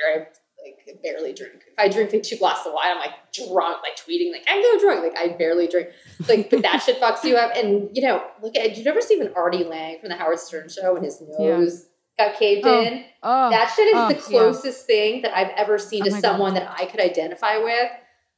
[0.09, 0.27] I
[0.65, 1.63] like barely drink.
[1.67, 4.63] If I drink like two glasses of wine, I'm like drunk, like tweeting like I'm
[4.63, 5.03] so drunk.
[5.03, 5.89] Like I barely drink.
[6.29, 7.53] Like but that shit fucks you up.
[7.57, 10.69] And you know, look at you never see even Artie Lange from the Howard Stern
[10.69, 11.87] show and his nose
[12.19, 13.05] got caved Oh, in.
[13.23, 14.21] oh that shit is oh, the yeah.
[14.21, 16.31] closest thing that I've ever seen Oh to my God.
[16.31, 17.91] someone that I could identify with.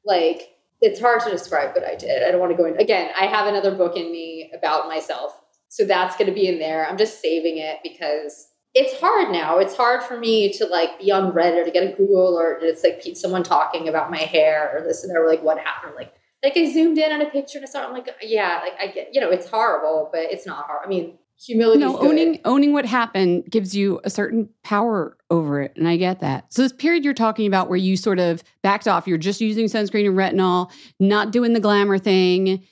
[0.05, 2.23] Like it's hard to describe what I did.
[2.23, 2.77] I don't want to go in.
[2.79, 5.41] Again, I have another book in me about myself.
[5.69, 6.89] So that's going to be in there.
[6.89, 9.59] I'm just saving it because it's hard now.
[9.59, 12.59] It's hard for me to like be on Reddit or to get a Google or
[12.61, 15.95] it's like someone talking about my hair or this and or like what happened.
[15.97, 16.13] Like,
[16.45, 18.93] like I zoomed in on a picture and I saw, I'm like, yeah, like I
[18.93, 20.81] get, you know, it's horrible, but it's not hard.
[20.85, 21.81] I mean, humility.
[21.81, 26.21] no, owning owning what happened gives you a certain power over it, and I get
[26.21, 26.53] that.
[26.53, 29.67] So this period you're talking about, where you sort of backed off, you're just using
[29.67, 32.65] sunscreen and retinol, not doing the glamour thing.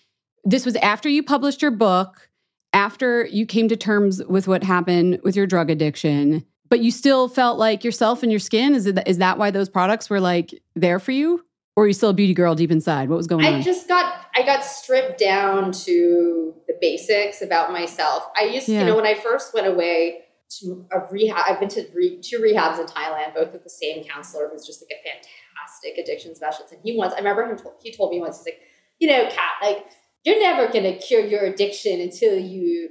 [0.45, 2.29] This was after you published your book,
[2.73, 7.29] after you came to terms with what happened with your drug addiction, but you still
[7.29, 8.75] felt like yourself and your skin.
[8.75, 11.46] Is it is that why those products were like there for you,
[11.77, 13.11] or are you still a beauty girl deep inside?
[13.11, 13.55] What was going I on?
[13.57, 18.25] I just got I got stripped down to the basics about myself.
[18.37, 18.81] I used, Yeah.
[18.81, 20.25] you know, when I first went away
[20.61, 24.05] to a rehab, I've been to re, two rehabs in Thailand, both with the same
[24.05, 26.73] counselor who's just like a fantastic addiction specialist.
[26.73, 28.61] And he once, I remember him, he told me once, he's like,
[28.99, 29.87] you know, Cat, like
[30.25, 32.91] you're never gonna cure your addiction until you.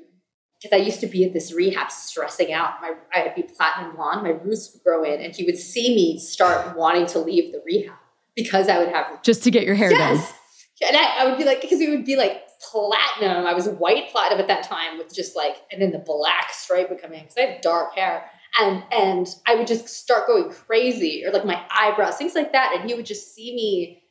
[0.62, 2.82] Because I used to be at this rehab stressing out.
[2.82, 6.18] My I'd be platinum blonde, my roots would grow in, and he would see me
[6.18, 7.98] start wanting to leave the rehab
[8.36, 10.16] because I would have just to get your hair done.
[10.16, 10.34] Yes.
[10.86, 13.46] And I, I would be like, because it would be like platinum.
[13.46, 16.90] I was white platinum at that time with just like, and then the black stripe
[16.90, 18.30] would come in because I have dark hair.
[18.60, 22.74] and and I would just start going crazy or like my eyebrows, things like that.
[22.76, 24.02] And he would just see me.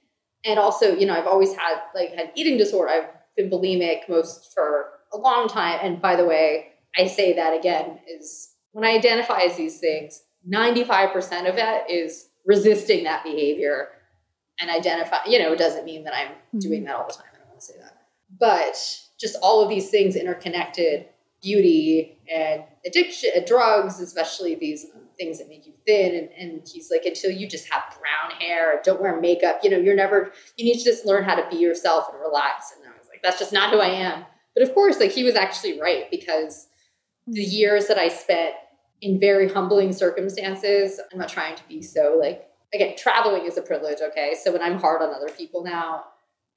[0.46, 2.90] And also, you know, I've always had like had eating disorder.
[2.90, 5.78] I've been bulimic most for a long time.
[5.82, 10.22] And by the way, I say that again is when I identify as these things,
[10.52, 13.88] 95% of it is resisting that behavior
[14.60, 16.58] and identify, you know, it doesn't mean that I'm mm-hmm.
[16.58, 17.26] doing that all the time.
[17.34, 18.02] I don't want to say that.
[18.38, 18.76] But
[19.18, 21.06] just all of these things interconnected
[21.42, 26.14] beauty and addiction, drugs, especially these um, things that make you thin.
[26.14, 29.76] And, and he's like, until you just have brown hair, don't wear makeup, you know,
[29.76, 32.72] you're never, you need to just learn how to be yourself and relax.
[32.74, 34.24] And I was like, that's just not who I am.
[34.54, 36.68] But of course, like he was actually right because
[37.26, 38.54] the years that I spent
[39.02, 43.62] in very humbling circumstances, I'm not trying to be so like, again, traveling is a
[43.62, 44.34] privilege, okay?
[44.42, 46.04] So when I'm hard on other people now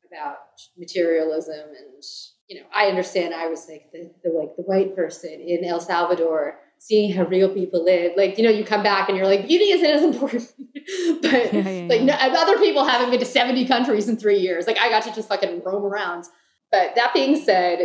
[0.08, 0.38] about
[0.78, 2.04] materialism and
[2.48, 5.82] you know, I understand I was like the, the like the white person in El
[5.82, 8.14] Salvador seeing how real people live.
[8.16, 10.54] Like, you know, you come back and you're like, beauty isn't as important.
[11.22, 12.02] but yeah, yeah, like.
[12.02, 14.68] No, other people haven't been to 70 countries in three years.
[14.68, 16.26] Like I got to just fucking roam around.
[16.72, 17.80] But that being said,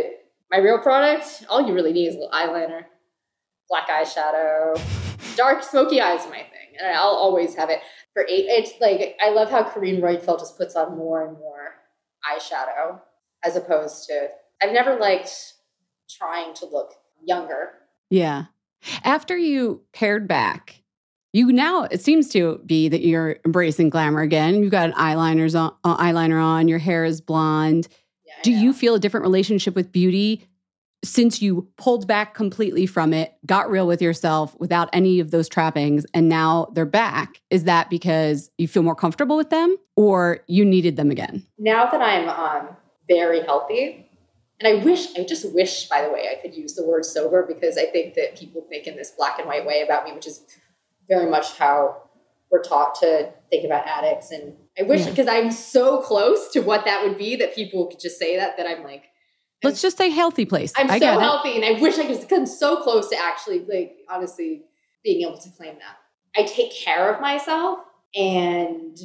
[0.51, 2.83] my real product, all you really need is a little eyeliner,
[3.69, 4.79] black eyeshadow,
[5.35, 6.77] dark smoky eyes my thing.
[6.79, 7.79] And I'll always have it.
[8.13, 11.75] For eight, it's like I love how Carine Roitfeld just puts on more and more
[12.29, 12.99] eyeshadow
[13.43, 14.29] as opposed to
[14.61, 15.53] I've never liked
[16.09, 16.93] trying to look
[17.23, 17.71] younger.
[18.09, 18.45] Yeah.
[19.03, 20.83] After you pared back,
[21.31, 24.61] you now it seems to be that you're embracing glamour again.
[24.61, 26.67] You've got an eyeliner's on, uh, eyeliner on.
[26.67, 27.87] Your hair is blonde.
[28.25, 30.47] Yeah, Do you feel a different relationship with beauty
[31.03, 35.49] since you pulled back completely from it, got real with yourself without any of those
[35.49, 37.41] trappings, and now they're back?
[37.49, 41.45] Is that because you feel more comfortable with them, or you needed them again?
[41.57, 42.75] Now that I'm um,
[43.07, 44.09] very healthy,
[44.59, 47.45] and I wish, I just wish, by the way, I could use the word sober
[47.45, 50.27] because I think that people think in this black and white way about me, which
[50.27, 50.45] is
[51.09, 51.97] very much how
[52.49, 54.31] we're taught to think about addicts.
[54.31, 55.33] And I wish, because yeah.
[55.33, 58.67] I'm so close to what that would be, that people could just say that, that
[58.67, 59.03] I'm like,
[59.63, 60.73] let's just say healthy place.
[60.75, 61.63] I'm I so healthy, it.
[61.63, 64.63] and I wish I could have come so close to actually, like, honestly,
[65.03, 65.97] being able to claim that.
[66.35, 67.79] I take care of myself,
[68.15, 68.97] and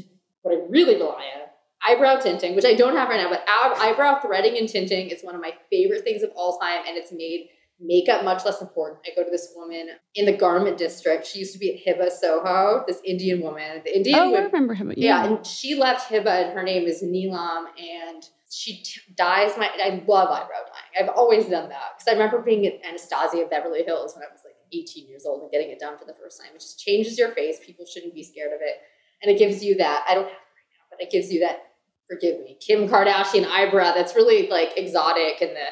[0.42, 1.48] what I really rely on
[1.86, 5.34] eyebrow tinting, which I don't have right now, but eyebrow threading and tinting is one
[5.34, 7.48] of my favorite things of all time, and it's made
[7.80, 9.00] makeup much less important.
[9.06, 11.26] I go to this woman in the garment district.
[11.26, 13.82] She used to be at Hiba Soho, this Indian woman.
[13.84, 14.94] The Indian oh, woman, I remember Hiba.
[14.96, 15.24] Yeah.
[15.24, 19.68] yeah, and she left Hiba, and her name is Neelam, and she t- dyes my.
[19.82, 21.09] I love eyebrow dyeing.
[21.09, 24.40] I've always done that because I remember being at Anastasia Beverly Hills when I was
[24.44, 26.51] like 18 years old and getting it done for the first time.
[26.55, 27.59] It just changes your face.
[27.64, 28.76] People shouldn't be scared of it,
[29.22, 30.05] and it gives you that.
[30.09, 31.68] I don't have it right now, but it gives you that
[32.09, 35.66] forgive me, Kim Kardashian eyebrow that's really like exotic and the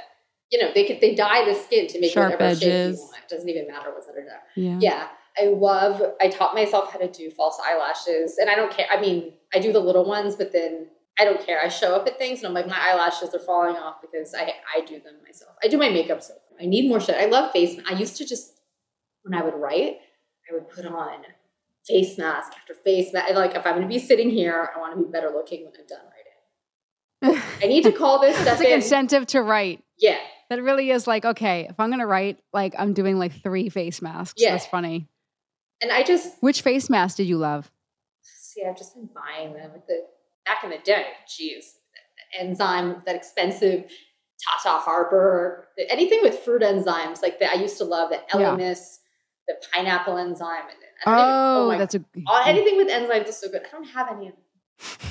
[0.52, 2.60] you know, they could they dye the skin to make Sharp whatever edges.
[2.60, 3.16] shape you want.
[3.24, 4.42] It doesn't even matter what's under there.
[4.54, 4.78] Yeah.
[4.80, 5.08] yeah.
[5.38, 8.38] I love I taught myself how to do false eyelashes.
[8.38, 8.86] And I don't care.
[8.90, 10.86] I mean, I do the little ones, but then
[11.18, 11.60] I don't care.
[11.60, 14.52] I show up at things and I'm like, my eyelashes are falling off because I
[14.74, 15.56] I do them myself.
[15.62, 17.16] I do my makeup so I need more shit.
[17.16, 17.78] I love face.
[17.88, 18.60] I used to just
[19.22, 19.98] when I would write,
[20.50, 21.22] I would put on
[21.86, 23.34] face mask after face mask.
[23.34, 25.86] Like if I'm gonna be sitting here, I want to be better looking when I'm
[25.86, 26.16] done writing.
[27.62, 29.82] I need to call this That's like incentive to write.
[29.98, 30.18] Yeah.
[30.50, 33.68] That really is like, okay, if I'm going to write, like I'm doing like three
[33.68, 34.40] face masks.
[34.40, 34.52] Yeah.
[34.52, 35.08] That's funny.
[35.82, 36.34] And I just.
[36.40, 37.70] Which face mask did you love?
[38.22, 40.06] See, I've just been buying them at the
[40.46, 41.06] back in the day.
[41.28, 41.64] Jeez.
[42.38, 43.84] Enzyme, that expensive
[44.42, 47.22] Tata Harper, anything with fruit enzymes.
[47.22, 48.74] Like the, I used to love the Elemis, yeah.
[49.48, 50.64] the pineapple enzyme.
[51.06, 52.04] oh, even, oh that's a.
[52.46, 53.62] Anything with enzymes is so good.
[53.66, 55.10] I don't have any of them.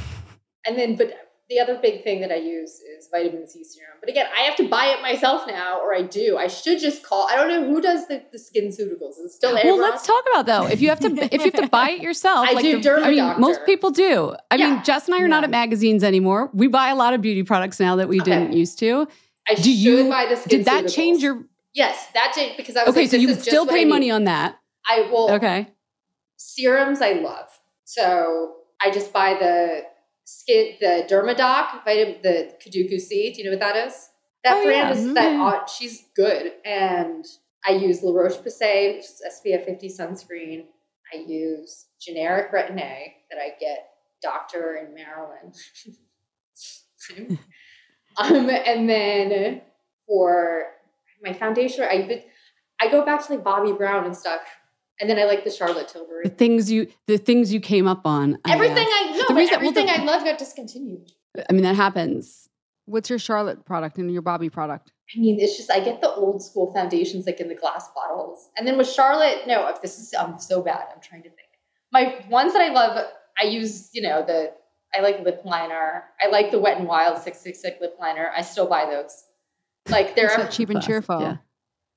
[0.67, 1.13] And then, but
[1.49, 3.97] the other big thing that I use is vitamin C serum.
[3.99, 6.37] But again, I have to buy it myself now, or I do.
[6.37, 7.27] I should just call.
[7.29, 9.19] I don't know who does the, the SkinCeuticals.
[9.19, 9.63] Is it still there.
[9.63, 10.65] Well, let's talk about though.
[10.67, 12.81] If you have to, if you have to buy it yourself, I like do.
[12.81, 13.39] The, I mean, Doctor.
[13.39, 14.35] most people do.
[14.49, 14.71] I yeah.
[14.71, 15.27] mean, Jess and I are yeah.
[15.27, 16.49] not at magazines anymore.
[16.53, 18.31] We buy a lot of beauty products now that we okay.
[18.31, 19.07] didn't used to.
[19.47, 21.43] I do you buy the Did that change your?
[21.75, 23.01] Yes, that changed because I was okay.
[23.01, 24.59] Like, so you still pay money on that.
[24.89, 25.29] I will.
[25.31, 25.67] Okay.
[26.37, 27.47] Serums I love,
[27.83, 29.83] so I just buy the
[30.25, 33.31] skin the Dermadoc vitamin the Kakadu C.
[33.31, 34.09] Do you know what that is?
[34.43, 34.91] That oh, brand yeah.
[34.91, 35.13] is mm-hmm.
[35.13, 37.25] that uh, she's good, and
[37.65, 40.65] I use La Roche Posay SPF 50 sunscreen.
[41.13, 43.89] I use generic Retin A that I get
[44.21, 45.55] doctor in Maryland.
[48.17, 49.61] um, and then
[50.07, 50.65] for
[51.23, 52.25] my foundation, I
[52.79, 54.41] I go back to like Bobbi Brown and stuff
[54.99, 56.23] and then I like the Charlotte Tilbury.
[56.23, 58.37] The things you the things you came up on.
[58.47, 61.11] Everything I, I know, everything well, the, I love got discontinued.
[61.49, 62.49] I mean that happens.
[62.85, 64.91] What's your Charlotte product and your Bobbi product?
[65.15, 68.49] I mean, it's just I get the old school foundations like in the glass bottles.
[68.57, 70.85] And then with Charlotte, no, if this is I'm so bad.
[70.93, 71.41] I'm trying to think.
[71.91, 73.05] My ones that I love,
[73.39, 74.51] I use, you know, the
[74.93, 76.05] I like lip liner.
[76.21, 78.31] I like the Wet and Wild 666 lip liner.
[78.35, 79.23] I still buy those.
[79.89, 81.21] Like they're so cheap and cheerful.
[81.21, 81.37] Yeah.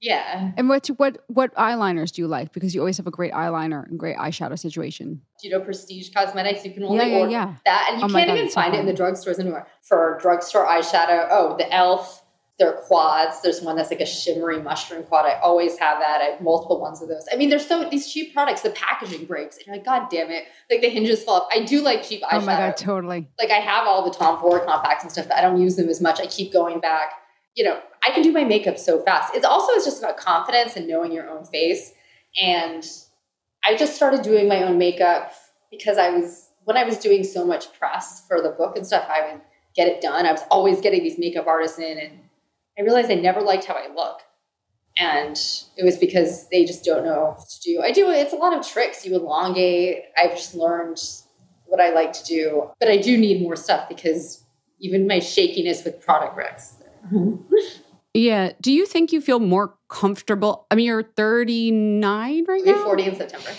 [0.01, 0.53] Yeah.
[0.57, 2.53] And what what what eyeliners do you like?
[2.53, 5.22] Because you always have a great eyeliner and great eyeshadow situation.
[5.42, 6.64] you know, prestige cosmetics.
[6.64, 7.55] You can only Yeah, yeah, order yeah.
[7.64, 9.66] that, and you Oh can't God, even so find it in the drugstores anymore.
[9.82, 12.22] For drugstore eyeshadow, oh, the Elf,
[12.59, 13.40] their quads.
[13.42, 15.26] There's one that's like a shimmery mushroom quad.
[15.26, 16.20] I always have that.
[16.20, 17.24] I have multiple ones of those.
[17.32, 18.62] I mean, there's so these cheap products.
[18.62, 20.44] The packaging breaks, and you're like, God damn it!
[20.70, 21.49] Like the hinges fall off.
[21.53, 22.42] I do like cheap eyeshadow.
[22.42, 23.28] Oh my god, totally.
[23.38, 25.88] like I have all the Tom Ford compacts and stuff, but I don't use them
[25.88, 26.20] as much.
[26.20, 27.12] I keep going back.
[27.55, 29.34] You know, I can do my makeup so fast.
[29.34, 31.92] It's also it's just about confidence and knowing your own face.
[32.40, 32.84] And
[33.64, 35.32] I just started doing my own makeup
[35.70, 39.09] because I was when I was doing so much press for the book and stuff,
[39.09, 39.40] I would
[39.74, 40.26] get it done.
[40.26, 42.18] I was always getting these makeup artists in and
[42.78, 44.20] I realized I never liked how I look.
[44.99, 45.38] And
[45.76, 47.80] it was because they just don't know what to do.
[47.80, 49.07] I do it's a lot of tricks.
[49.07, 50.05] You elongate.
[50.16, 51.01] I've just learned
[51.66, 52.70] what I like to do.
[52.80, 54.44] But I do need more stuff because
[54.80, 56.76] even my shakiness with product wrecks.
[57.12, 57.55] Mm-hmm.
[58.19, 58.51] Yeah.
[58.61, 60.66] Do you think you feel more comfortable?
[60.73, 62.85] I mean, you're 39 right now.
[62.85, 63.51] 40 in September.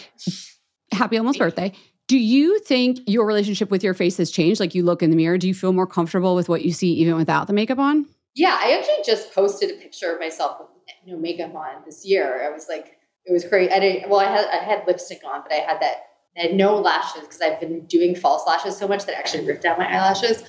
[0.91, 1.71] Happy almost birthday.
[2.07, 4.59] Do you think your relationship with your face has changed?
[4.59, 6.91] Like you look in the mirror, do you feel more comfortable with what you see
[6.93, 8.05] even without the makeup on?
[8.35, 10.67] Yeah, I actually just posted a picture of myself with
[11.07, 12.45] no makeup on this year.
[12.45, 13.71] I was like, it was crazy.
[13.71, 16.07] I didn't, well, I had I had lipstick on, but I had that.
[16.37, 19.45] I had no lashes because I've been doing false lashes so much that I actually
[19.45, 20.43] ripped out my eyelashes.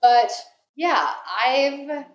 [0.00, 0.30] But
[0.76, 1.14] yeah,
[1.44, 2.06] I've.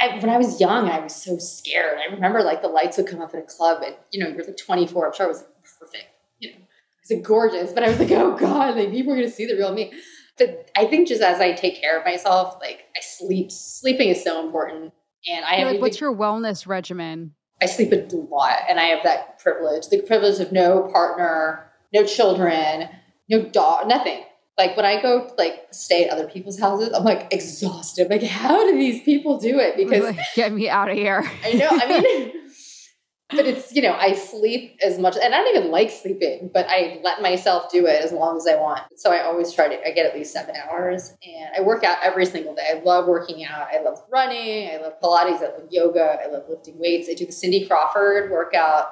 [0.00, 1.98] I, when I was young, I was so scared.
[1.98, 4.44] I remember like the lights would come up at a club, and you know, you're
[4.44, 5.06] like 24.
[5.06, 5.44] I'm sure I was
[5.80, 6.06] perfect.
[6.38, 6.60] You know, I
[7.02, 9.54] was like, gorgeous, but I was like, oh god, like people are gonna see the
[9.54, 9.92] real me.
[10.36, 13.50] But I think just as I take care of myself, like I sleep.
[13.50, 14.92] Sleeping is so important,
[15.28, 17.34] and I like, what's your wellness regimen?
[17.60, 19.88] I sleep a lot and I have that privilege.
[19.88, 22.88] The privilege of no partner, no children,
[23.28, 24.22] no dog, nothing.
[24.58, 28.10] Like when I go like stay at other people's houses, I'm like exhausted.
[28.10, 29.76] Like, how do these people do it?
[29.76, 31.22] Because Like, get me out of here.
[31.44, 32.32] I know, I mean,
[33.30, 36.66] but it's, you know, I sleep as much, and I don't even like sleeping, but
[36.68, 38.82] I let myself do it as long as I want.
[38.96, 41.98] So I always try to, I get at least seven hours, and I work out
[42.02, 42.68] every single day.
[42.68, 43.68] I love working out.
[43.72, 44.70] I love running.
[44.70, 45.38] I love Pilates.
[45.40, 46.18] I love yoga.
[46.20, 47.08] I love lifting weights.
[47.08, 48.90] I do the Cindy Crawford workout.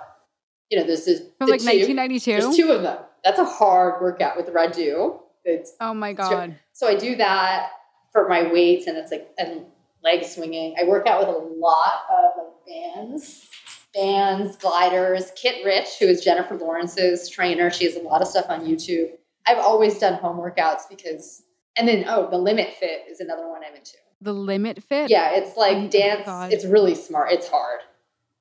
[0.71, 1.07] You know, this
[1.39, 2.41] From the like two- 1992.
[2.41, 2.99] There's two of them.
[3.25, 5.19] That's a hard workout with Radu.
[5.47, 6.57] It's Oh my god.
[6.73, 7.71] so I do that
[8.13, 9.67] for my weights, and it's like and
[10.03, 10.75] leg swinging.
[10.81, 13.49] I work out with a lot of like bands,
[13.95, 15.31] bands, gliders.
[15.37, 19.11] Kit Rich, who is Jennifer Lawrence's trainer, she has a lot of stuff on YouTube.
[19.47, 21.43] I've always done home workouts because,
[21.79, 23.97] and then oh, the Limit Fit is another one I'm into.
[24.23, 25.11] The limit fit.
[25.11, 26.53] Yeah, it's like Oh dance.
[26.53, 27.33] It's really smart.
[27.33, 27.81] It's hard.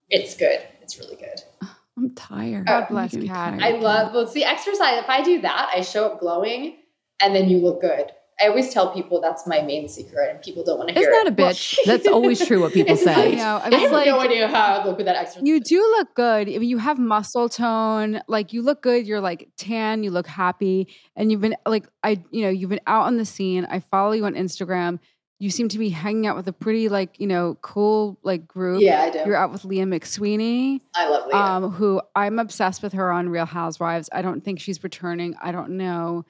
[0.10, 0.62] It's good.
[0.82, 1.42] It's really good.
[1.98, 2.70] I'm tired.
[2.70, 3.62] Oh, god I'm bless Cat.
[3.62, 5.00] I love well, see exercise.
[5.04, 6.78] If I do that, I show up glowing,
[7.22, 8.12] and then you look good.
[8.42, 11.36] I always tell people that's my main secret, and people don't want to hear Isn't
[11.36, 11.48] that it.
[11.48, 11.78] a bitch?
[11.86, 13.32] That's always true what people It's say.
[13.34, 13.62] I know.
[13.64, 15.44] I I have it's no idea how I look with that exercise.
[15.48, 16.50] you do look good.
[16.50, 18.20] I mean, you have muscle tone.
[18.28, 19.08] Like you look good.
[19.08, 20.04] You're like tan.
[20.04, 23.24] You look happy, and you've been like I, you know, you've been out on the
[23.26, 23.66] scene.
[23.70, 25.00] I follow you on Instagram.
[25.40, 28.82] You seem to be hanging out with a pretty like you know cool like group.
[28.82, 29.20] Yeah, I do.
[29.26, 31.36] You're out with Leah McSweeney, I love Leah.
[31.38, 34.10] um, who I'm obsessed with her on Real Housewives.
[34.12, 35.36] I don't think she's returning.
[35.42, 36.26] I don't know.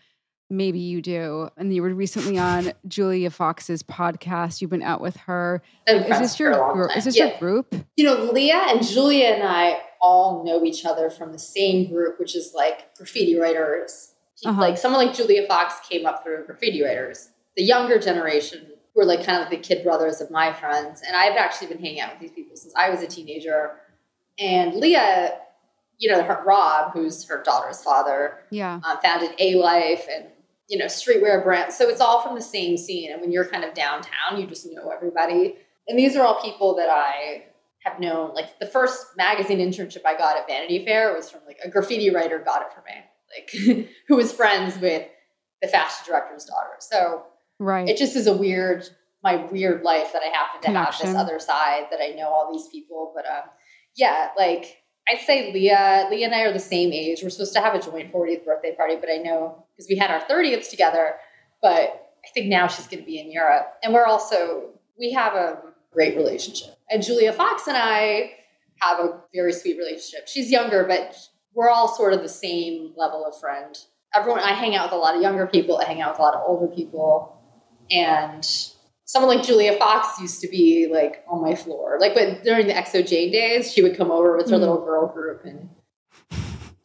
[0.50, 1.50] Maybe you do.
[1.58, 4.62] And you were recently on Julia Fox's podcast.
[4.62, 5.64] You've been out with her.
[5.88, 6.96] Is this your group?
[6.96, 7.30] Is this Yeah.
[7.30, 7.74] your group?
[7.96, 12.20] You know, Leah and Julia and I all know each other from the same group,
[12.20, 14.14] which is like graffiti writers.
[14.46, 14.60] Uh-huh.
[14.62, 17.30] Like someone like Julia Fox came up through graffiti writers.
[17.56, 21.02] The younger generation who are like kind of like the kid brothers of my friends.
[21.06, 23.72] And I've actually been hanging out with these people since I was a teenager.
[24.38, 25.40] And Leah,
[25.98, 28.80] you know, her, Rob, who's her daughter's father, Yeah.
[28.84, 30.26] um, founded Alife and
[30.70, 31.78] you know streetwear brands.
[31.78, 33.12] So it's all from the same scene.
[33.12, 35.56] And when you're kind of downtown, you just know everybody.
[35.88, 37.46] And these are all people that I
[37.80, 38.34] have known.
[38.34, 42.10] Like the first magazine internship I got at Vanity Fair was from like a graffiti
[42.10, 45.08] writer got it for me, like who was friends with
[45.62, 46.76] the fashion director's daughter.
[46.80, 47.26] So
[47.58, 47.88] Right.
[47.88, 48.88] it just is a weird
[49.24, 52.52] my weird life that I happen to have this other side that I know all
[52.54, 53.12] these people.
[53.16, 53.50] But um,
[53.96, 57.22] yeah, like I'd say Leah, Leah and I are the same age.
[57.22, 60.10] We're supposed to have a joint 40th birthday party, but I know because we had
[60.10, 61.16] our 30th together.
[61.62, 65.34] But I think now she's going to be in Europe, and we're also we have
[65.34, 65.60] a
[65.92, 66.76] great relationship.
[66.90, 68.34] And Julia Fox and I
[68.82, 70.28] have a very sweet relationship.
[70.28, 71.18] She's younger, but
[71.54, 73.78] we're all sort of the same level of friend.
[74.14, 75.78] Everyone, I hang out with a lot of younger people.
[75.78, 77.42] I hang out with a lot of older people,
[77.92, 78.46] and
[79.06, 81.98] someone like Julia Fox used to be like on my floor.
[82.00, 84.62] Like when during the XO Jane days, she would come over with her Mm.
[84.62, 85.70] little girl group and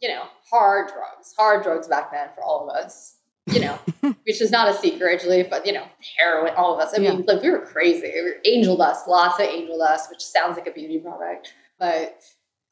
[0.01, 3.17] you know, hard drugs, hard drugs back then for all of us.
[3.47, 3.79] You know,
[4.25, 5.85] which is not a secret, Julia, but you know,
[6.17, 6.93] heroin, all of us.
[6.95, 8.11] I mean, like we were crazy.
[8.15, 12.21] We were angel dust, lots of angel dust, which sounds like a beauty product, but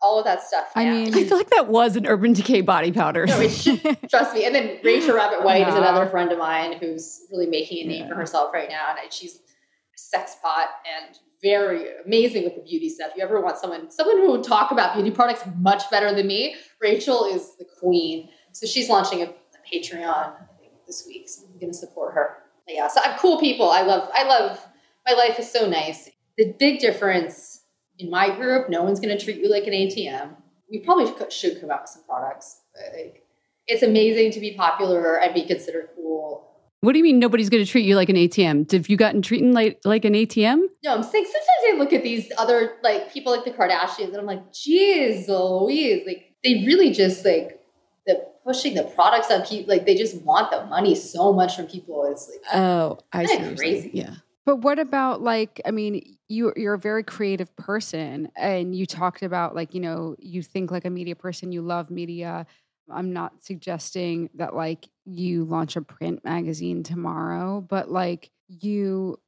[0.01, 0.71] all of that stuff.
[0.75, 3.25] I mean- I feel like that was an Urban Decay body powder.
[3.25, 4.45] no, it should, trust me.
[4.45, 8.07] And then Rachel Rabbit White is another friend of mine who's really making a name
[8.07, 12.89] for herself right now, and she's a sex pot and very amazing with the beauty
[12.89, 13.11] stuff.
[13.15, 16.55] You ever want someone someone who would talk about beauty products much better than me?
[16.81, 18.29] Rachel is the queen.
[18.51, 22.13] So she's launching a, a Patreon I think, this week, so I'm going to support
[22.15, 22.37] her.
[22.65, 23.69] But yeah, so I'm cool people.
[23.69, 24.09] I love.
[24.13, 24.59] I love.
[25.07, 26.09] My life is so nice.
[26.37, 27.61] The big difference
[27.99, 30.35] in my group, no one's going to treat you like an ATM.
[30.71, 32.61] We probably should- come out with some products.
[32.95, 33.25] Like,
[33.67, 36.45] it's amazing to be popular and be considered cool.
[36.81, 38.71] What do you mean nobody's going to treat you like an ATM?
[38.71, 40.61] Have you gotten treated like like an ATM?
[40.83, 44.15] No, I'm saying sometimes I look at these other like people like the Kardashians and
[44.17, 47.59] I'm like, geez, Louise, like they really just like
[48.07, 51.67] the pushing the products on people, like they just want the money so much from
[51.67, 52.07] people.
[52.09, 53.33] It's like Oh, I see.
[53.35, 53.57] what you're saying.
[53.57, 53.91] crazy.
[53.93, 54.13] Yeah.
[54.49, 59.21] But what about like I mean you you're a very creative person and you talked
[59.21, 62.47] about like you know you think like a media person you love media.
[62.91, 69.19] I'm not suggesting that like you launch a print magazine tomorrow but like you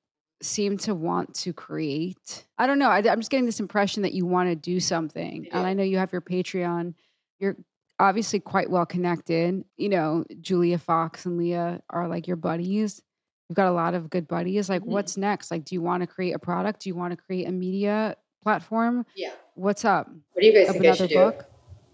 [0.41, 2.47] seem to want to create.
[2.57, 5.49] I don't know I, I'm just getting this impression that you want to do something
[5.51, 6.95] and I know you have your Patreon.
[7.37, 7.57] You're
[7.99, 9.65] obviously quite well connected.
[9.77, 13.03] You know Julia Fox and Leah are like your buddies
[13.51, 14.69] You've got a lot of good buddies.
[14.69, 14.85] Like, Mhm.
[14.93, 15.51] what's next?
[15.51, 16.83] Like, do you want to create a product?
[16.83, 19.05] Do you want to create a media platform?
[19.13, 19.33] yeah.
[19.55, 20.07] What's up?
[20.07, 21.39] What do you guys Up think I another should book?
[21.39, 21.45] do?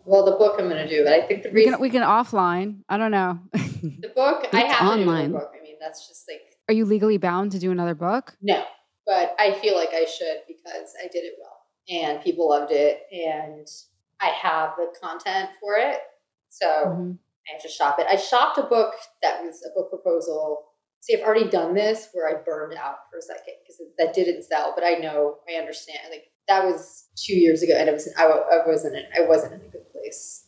[0.05, 2.03] Well, the book I'm going to do, but I think the We can we can
[2.03, 2.83] offline.
[2.87, 3.39] I don't know.
[3.53, 5.31] the book I have to do online.
[5.31, 5.51] book.
[5.59, 8.37] I mean, that's just like Are you legally bound to do another book?
[8.39, 8.63] no,
[9.07, 11.57] but I feel like I should because I did it well
[11.89, 13.67] and people loved it and
[14.21, 16.01] I have the content for it.
[16.49, 17.17] So Mhm.
[17.49, 18.05] I have to shop it.
[18.07, 18.93] I shopped a book
[19.23, 20.66] that was a book proposal.
[21.01, 24.43] See, I've already done this where I burned out for a second because that didn't
[24.43, 24.73] sell.
[24.75, 25.99] But I know, I understand.
[26.09, 29.53] Like that was two years ago, and it was I, I wasn't in, I wasn't
[29.53, 30.45] in a good place.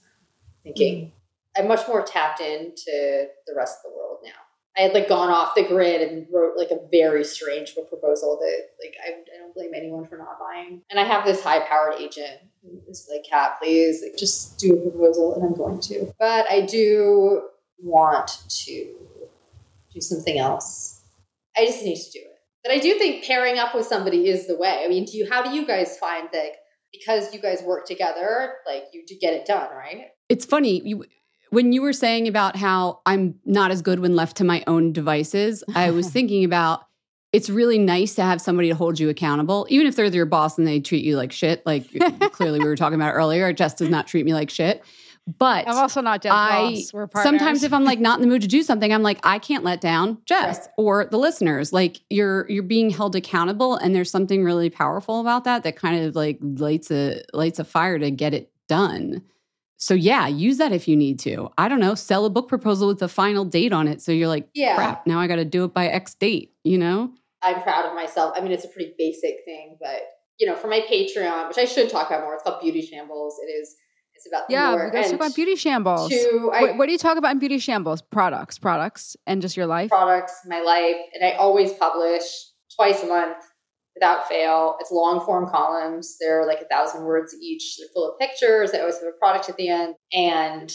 [0.64, 1.12] Thinking mm.
[1.58, 4.32] I'm much more tapped into the rest of the world now.
[4.78, 8.38] I had like gone off the grid and wrote like a very strange book proposal
[8.40, 10.82] that like I, I don't blame anyone for not buying.
[10.90, 12.40] And I have this high powered agent
[12.88, 16.14] who's like, Cat, please like, just do a proposal, and I'm going to.
[16.20, 17.44] But I do
[17.82, 18.96] want to
[19.94, 21.02] do something else.
[21.58, 22.40] I just need to do it.
[22.64, 24.84] But I do think pairing up with somebody is the way.
[24.84, 25.28] I mean, do you?
[25.30, 26.52] How do you guys find that?
[26.92, 30.08] Because you guys work together, like you get it done, right?
[30.28, 31.06] It's funny you,
[31.52, 34.92] when you were saying about how I'm not as good when left to my own
[34.92, 35.64] devices.
[35.76, 36.82] I was thinking about
[37.32, 40.58] it's really nice to have somebody to hold you accountable, even if they're your boss
[40.58, 41.64] and they treat you like shit.
[41.66, 41.88] Like
[42.32, 44.84] clearly we were talking about earlier, Jess does not treat me like shit.
[45.38, 46.94] But I'm also not Jen's I boss.
[46.94, 47.24] We're partners.
[47.40, 49.64] sometimes if I'm like not in the mood to do something, I'm like I can't
[49.64, 50.68] let down Jess Right.
[50.78, 51.72] or the listeners.
[51.72, 56.04] Like you're you're being held accountable, and there's something really powerful about that that kind
[56.04, 59.22] of like lights a lights a fire to get it done.
[59.78, 61.50] So yeah, use that if you need to.
[61.58, 64.02] I don't know, sell a book proposal with a final date on it.
[64.02, 64.76] So you're like, Yeah.
[64.76, 66.54] crap, now I got to do it by X date.
[66.66, 67.14] You know?
[67.42, 68.34] I'm proud of myself.
[68.36, 70.02] I mean, it's a pretty basic thing, but
[70.38, 73.36] you know, for my Patreon, which I should talk about more, it's called Beauty Shambles.
[73.42, 73.76] It is.
[74.20, 76.10] It's about the yeah, more- we guys talk about beauty shambles.
[76.10, 78.02] To, I, what, what do you talk about in beauty shambles?
[78.02, 79.90] Products, products, and just your life.
[79.90, 82.22] products, my life, and I always publish
[82.76, 83.38] twice a month
[83.96, 84.76] without fail.
[84.82, 86.18] It's long form columns.
[86.20, 87.78] They're like a thousand words each.
[87.78, 88.72] They're full of pictures.
[88.74, 90.70] I always have a product at the end, and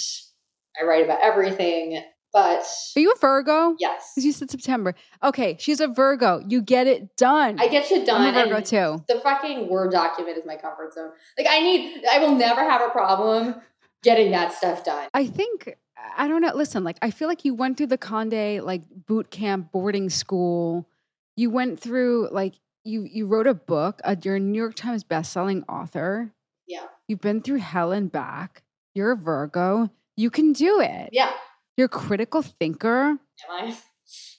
[0.80, 2.03] I write about everything.
[2.35, 2.66] But
[2.97, 3.76] Are you a Virgo?
[3.78, 4.95] yes, Because you said September.
[5.22, 6.43] Okay, she's a Virgo.
[6.47, 7.59] You get it done.
[7.61, 8.20] I get shit done.
[8.22, 9.05] I'm a Virgo too.
[9.09, 11.12] The fucking Word document is my comfort zone.
[11.39, 13.55] Like I need, I will never have a problem
[14.03, 15.09] getting that stuff done.
[15.14, 15.76] I think
[16.18, 16.53] I don't know.
[16.55, 20.89] Listen, like I feel like you went through the Conde like boot camp boarding school.
[21.37, 22.55] You went through like
[22.85, 24.01] you you wrote a book.
[24.05, 26.32] Uh, you're a New York Times bestselling author.
[26.66, 28.64] Yeah, You've been through hell and back.
[28.95, 29.89] You're a Virgo.
[30.16, 31.11] You can do it.
[31.12, 31.30] yeah.
[31.76, 33.10] You're a critical thinker.
[33.10, 33.18] Am
[33.50, 33.76] I?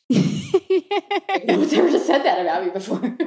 [1.45, 3.01] no one's ever said that about me before.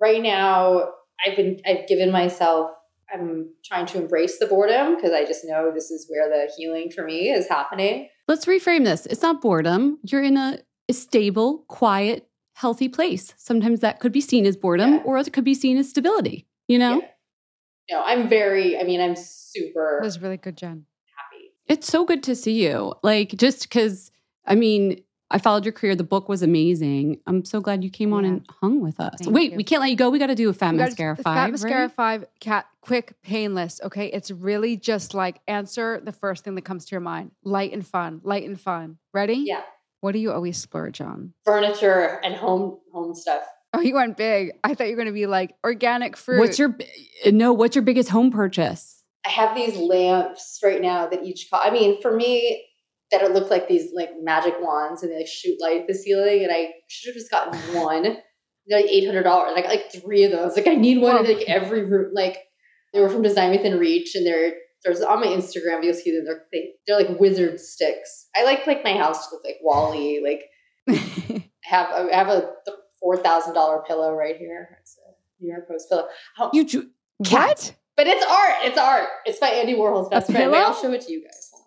[0.00, 0.90] right now,
[1.24, 2.70] I've been I've given myself
[3.12, 6.90] I'm trying to embrace the boredom because I just know this is where the healing
[6.94, 8.08] for me is happening.
[8.28, 9.06] Let's reframe this.
[9.06, 9.98] It's not boredom.
[10.02, 10.58] You're in a,
[10.88, 13.32] a stable, quiet, healthy place.
[13.36, 15.02] Sometimes that could be seen as boredom, Yeah.
[15.04, 16.46] or it could be seen as stability.
[16.68, 17.00] You know?
[17.00, 17.08] Yeah.
[17.92, 20.86] No, I'm very I mean, I'm super That was really good, Jen.
[21.68, 21.78] Happy.
[21.78, 22.94] It's so good to see you.
[23.02, 24.10] Like, just because,
[24.46, 25.96] I mean, I followed your career.
[25.96, 27.20] The book was amazing.
[27.26, 28.30] I'm so glad you came on Yeah.
[28.30, 29.16] and hung with us.
[29.20, 29.56] Thank Wait, you.
[29.56, 30.08] we can't let you go.
[30.08, 31.36] We got to do a fat We gotta- mascara the five.
[31.36, 31.90] Fat mascara right?
[31.92, 33.80] five, cat, quick, painless.
[33.82, 37.32] Okay, it's really just like answer the first thing that comes to your mind.
[37.42, 38.98] Light and fun, light and fun.
[39.12, 39.34] Ready?
[39.34, 39.62] Yeah.
[40.00, 41.32] What do you always splurge on?
[41.44, 43.42] Furniture and home home stuff.
[43.72, 44.52] Oh, you went big.
[44.62, 46.38] I thought you were going to be like organic fruit.
[46.38, 46.76] What's your
[47.32, 47.52] no?
[47.52, 48.95] What's your biggest home purchase?
[49.26, 51.66] I have these lamps right now that each cost.
[51.66, 52.64] I mean, for me,
[53.10, 55.94] that it look like these like magic wands and they like shoot light at the
[55.94, 58.02] ceiling, and I should have just gotten one.
[58.68, 59.52] They're like eight hundred dollars.
[59.54, 60.56] Like like three of those.
[60.56, 62.12] Like I need one in like every room.
[62.14, 62.38] Like
[62.92, 64.52] they were from Design Within Reach, and they're
[64.84, 65.82] there's on my Instagram.
[65.84, 66.24] You'll see them.
[66.24, 68.28] They're they, they're like wizard sticks.
[68.36, 70.20] I like like my house to look like Wally.
[70.22, 70.42] Like
[70.88, 72.50] I have I have a
[73.00, 74.76] four thousand dollar pillow right here.
[74.80, 75.12] It's a
[75.44, 76.06] New York Post pillow.
[76.36, 76.90] How- You ju-
[77.30, 77.74] what?
[77.96, 78.54] But it's art.
[78.62, 79.08] It's art.
[79.24, 80.52] It's by Andy Warhol's best friend.
[80.52, 80.58] Wait.
[80.58, 81.50] I'll show it to you guys.
[81.52, 81.64] Hold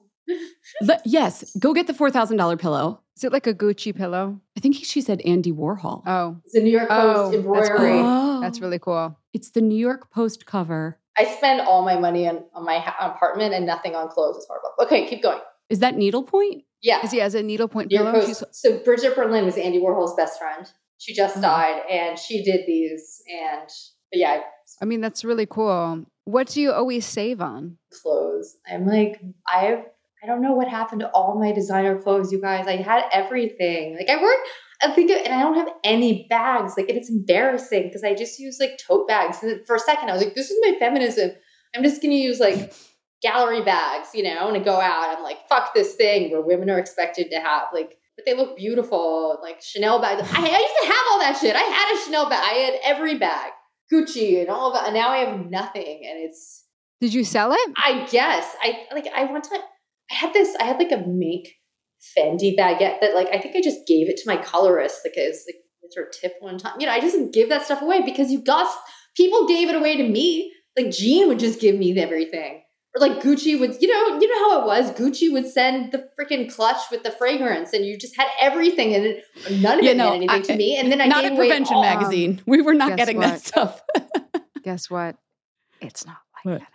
[0.82, 0.88] on.
[0.88, 3.02] Le- yes, go get the four thousand dollar pillow.
[3.18, 4.40] Is it like a Gucci pillow?
[4.56, 6.04] I think she said Andy Warhol.
[6.06, 8.00] Oh, It's a New York Oh, Post that's embroidery.
[8.04, 8.40] Oh.
[8.42, 9.18] that's really cool.
[9.34, 11.00] It's the New York Post cover.
[11.18, 14.46] I spend all my money on, on my ha- apartment and nothing on clothes as
[14.46, 14.84] part of it.
[14.86, 15.40] Okay, keep going.
[15.70, 16.64] Is that needlepoint?
[16.82, 17.04] Yeah.
[17.04, 18.14] Is he has a needlepoint New pillow?
[18.14, 18.44] Post.
[18.52, 20.66] So Brigid Berlin was Andy Warhol's best friend.
[21.00, 21.42] She just Oh.
[21.42, 23.68] died and she did these and
[24.12, 24.40] but yeah,
[24.82, 26.06] I mean, that's really cool.
[26.26, 27.78] What do you always save on?
[28.02, 28.58] clothes.
[28.70, 29.84] I'm like, I
[30.22, 32.68] I don't know what happened to all my designer clothes, you guys.
[32.68, 33.96] I had everything.
[33.96, 34.48] Like I worked
[34.82, 36.74] I think and I don't have any bags.
[36.78, 39.44] Like it's embarrassing because I just use like tote bags.
[39.44, 41.32] And for a second I was like, this is my feminism.
[41.76, 42.74] I'm just gonna use like
[43.22, 45.18] gallery bags, you know, and I to go out.
[45.18, 48.58] I'm like, fuck this thing where women are expected to have like but they look
[48.58, 50.22] beautiful, like Chanel bags.
[50.34, 51.56] I, I used to have all that shit.
[51.56, 52.44] I had a Chanel bag.
[52.44, 53.54] I had every bag,
[53.92, 54.86] Gucci and all of that.
[54.86, 56.02] And now I have nothing.
[56.08, 56.66] And it's
[57.02, 57.60] Did you sell it?
[57.78, 59.62] I guess I like I one time
[60.12, 61.48] I had this I had like a mink
[62.18, 65.44] Fendi baguette that like I think I just gave it to my colorist like as
[65.48, 66.80] like it's her tip one time.
[66.80, 68.72] You know, I just give that stuff away because you got
[69.16, 70.54] people gave it away to me.
[70.78, 72.62] Like Jean would just give me everything.
[72.96, 74.92] Or like Gucci would, you know, you know how it was.
[74.94, 79.06] Gucci would send the freaking clutch with the fragrance, and you just had everything, and
[79.06, 79.24] it,
[79.62, 80.78] none of Yeah, it no, meant anything I- to me.
[80.78, 82.42] And then I Not gave a prevention all- magazine.
[82.48, 83.82] We were not Guess getting that stuff.
[84.64, 85.18] Guess what?
[85.82, 86.60] It's not like What?
[86.62, 86.72] that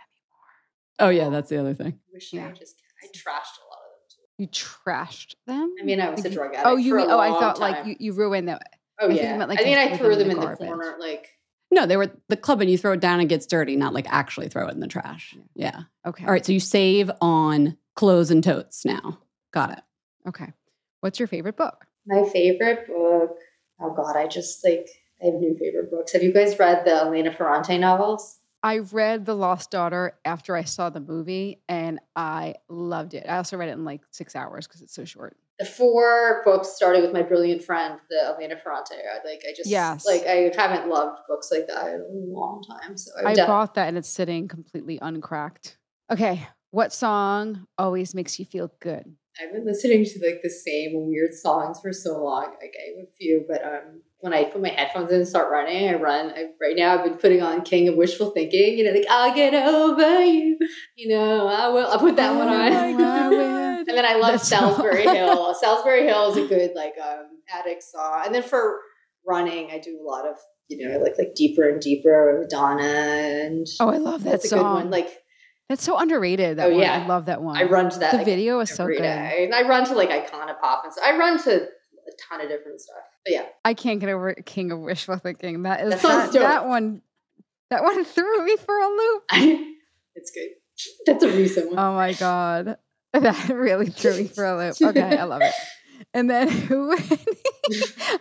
[1.01, 1.01] anymore.
[1.01, 1.99] oh yeah, that's the other thing.
[2.13, 2.53] Wish I Yeah.
[2.53, 4.23] just I trashed a lot of them too.
[4.39, 5.75] You trashed them?
[5.81, 6.67] I mean, I was a Like you- drug oh, addict.
[6.69, 7.11] Oh, you for a mean?
[7.11, 8.59] Oh, I long thought like you, you ruined them.
[9.01, 9.37] Oh I yeah.
[9.37, 10.97] meant, like, I mean, I threw threw them them in in the the corner.
[11.01, 11.29] Like
[11.71, 13.77] No, they were the club, and you throw it down, and it gets dirty.
[13.77, 15.37] Not like actually throw it in the trash.
[15.55, 15.83] Yeah.
[16.07, 16.25] Okay.
[16.25, 16.45] All right.
[16.45, 19.19] So you save on clothes and totes now.
[19.53, 19.81] Got it.
[20.29, 20.53] Okay.
[21.01, 21.87] What's your favorite book?
[22.07, 23.37] my favorite book.
[23.81, 24.89] Oh God, I just like
[25.23, 26.13] I have new favorite books.
[26.13, 28.39] Have you guys read the Elena Ferrante novels?
[28.65, 33.27] I read The Lost Daughter after I saw the movie and I loved it.
[33.29, 35.37] I also read it in like six hours because it's so short.
[35.59, 38.95] The four books started with my brilliant friend, the Elena Ferrante.
[38.95, 40.07] I, like I just Yes.
[40.07, 42.97] like I haven't loved books like that in a long time.
[42.97, 45.77] So I, I def- bought that and it's sitting completely uncracked.
[46.11, 46.49] Okay.
[46.71, 49.15] What song always makes you feel good?
[49.41, 52.55] I've been listening to like the same weird songs for so long.
[52.61, 55.51] Like I have a few, but um, when I put my headphones in and start
[55.53, 56.31] running, I run.
[56.31, 58.79] I, right now, I've been putting on King of Wishful Thinking.
[58.79, 60.57] You know, like I'll get over you.
[60.97, 61.87] You know, I will.
[61.87, 63.45] I'll put that one on.
[63.87, 65.55] And then I love That's Solsbury Hill.
[65.63, 68.23] Solsbury Hill is a good like um addict song.
[68.25, 68.79] And then for
[69.27, 70.37] running, I do a lot of
[70.69, 74.49] you know like like deeper and deeper Madonna and Oh, I love that that's a
[74.49, 74.59] song.
[74.59, 74.91] good one.
[74.91, 75.11] Like
[75.69, 76.57] That's so underrated.
[76.57, 76.81] That Oh, one.
[76.81, 76.95] yeah.
[76.95, 77.59] I love that one.
[77.59, 78.13] I run to that.
[78.13, 78.99] the like, video is so good.
[79.03, 79.45] day.
[79.45, 82.49] And I run to like Icona Pop and so I run to a ton of
[82.49, 83.05] different stuff.
[83.25, 85.63] But yeah, I can't get over King of Wishful Thinking.
[85.63, 86.43] That is That that, sounds dope.
[86.43, 87.03] that one.
[87.71, 89.23] That one threw me for a loop.
[90.15, 90.49] it's good.
[91.07, 91.79] That's a recent one.
[91.79, 92.77] Oh my god,
[93.13, 94.77] that really threw me for a loop.
[94.83, 95.55] Okay, I love it.
[96.13, 96.97] And then who?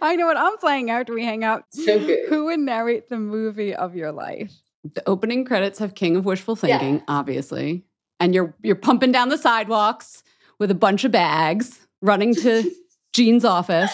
[0.02, 1.66] I know what I'm playing after we hang out.
[1.72, 2.30] so good.
[2.30, 4.52] Who would narrate the movie of your life?
[4.94, 6.78] The opening credits have King of Wishful Yeah.
[6.80, 7.84] Thinking, obviously,
[8.20, 10.24] and you're you're pumping down the sidewalks
[10.60, 12.72] with a bunch of bags, running to
[13.14, 13.94] Jean's office,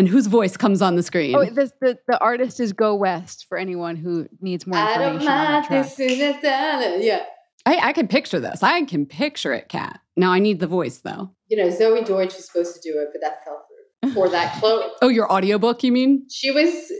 [0.00, 1.34] and whose voice comes on the screen?
[1.36, 5.18] Oh, this, the the artist is Go West for anyone who needs more I information.
[5.18, 5.84] don't on that mind track.
[5.96, 7.02] this and that, that.
[7.02, 7.22] Yeah.
[7.66, 8.62] I, I can picture this.
[8.62, 10.00] I can picture it, Cat.
[10.16, 11.30] Now I need the voice though.
[11.48, 13.62] You know, Zoey Deutch was supposed to do it, but that fell
[14.02, 14.14] through.
[14.14, 14.90] For that close.
[15.02, 16.26] Oh, your audiobook, you mean?
[16.30, 16.90] she was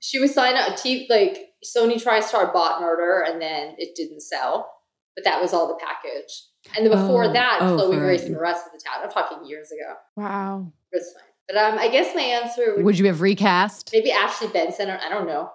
[0.00, 4.72] she was signed up t- like Sony TriStar bought Murder and then it didn't sell.
[5.14, 6.32] But that was all the package.
[6.76, 9.02] And then before Oh, that, oh, Chloe for- Grace and the rest of the town.
[9.04, 9.94] I'm talking years ago.
[10.16, 10.72] Wow.
[10.92, 11.24] It's fine.
[11.52, 13.90] But um, I guess my answer would Would you have recast?
[13.92, 14.88] maybe Ashley Benson.
[14.88, 15.50] Or, I don't know.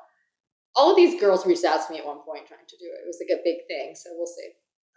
[0.75, 3.03] All of these girls reached out to me at one point trying to do it.
[3.03, 3.93] It was like a big thing.
[3.95, 4.49] So we'll see.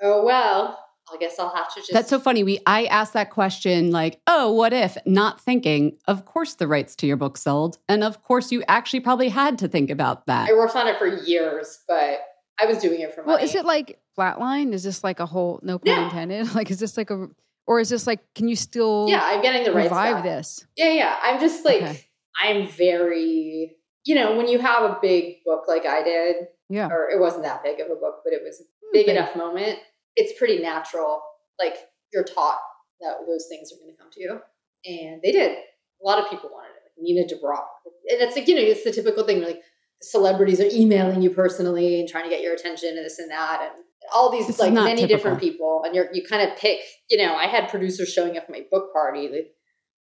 [0.02, 0.76] Oh well,
[1.12, 1.92] I guess I'll have to just.
[1.92, 2.42] That's so funny.
[2.42, 4.96] We I asked that question like, oh, what if?
[5.06, 7.78] Not thinking, of course the rights to your book sold.
[7.88, 10.50] And of course you actually probably had to think about that.
[10.50, 12.22] I worked on it for years, but
[12.60, 13.34] I was doing it for money.
[13.36, 14.72] Well, is it like flatline?
[14.72, 16.04] Is this like a whole no pun Yeah.
[16.06, 16.52] intended?
[16.56, 17.28] Like is this like a
[17.68, 20.66] or is this like can you still Yeah, I'm getting the rights revive this?
[20.76, 21.16] Yeah, yeah.
[21.22, 22.04] I'm just like Okay.
[22.42, 26.36] I'm very you know, when you have a big book like I did,
[26.70, 26.88] Yeah.
[26.88, 29.16] or it wasn't that big of a book, but it was a hmm, big big.
[29.16, 29.78] enough moment,
[30.16, 31.20] it's pretty natural.
[31.58, 31.76] Like
[32.12, 32.58] you're taught
[33.00, 34.40] that those things are gonna come to you.
[34.86, 35.52] And they did.
[35.52, 36.82] A lot of people wanted it.
[36.86, 37.66] Like Nina DeBrock.
[38.10, 39.60] And it's like, you know, it's the typical thing like
[40.00, 43.60] celebrities are emailing you personally and trying to get your attention and this and that
[43.62, 43.84] and
[44.14, 45.16] all these This like many typical.
[45.16, 46.80] different people and you're you kind of pick
[47.10, 49.52] you know i had producers showing up at my book party like,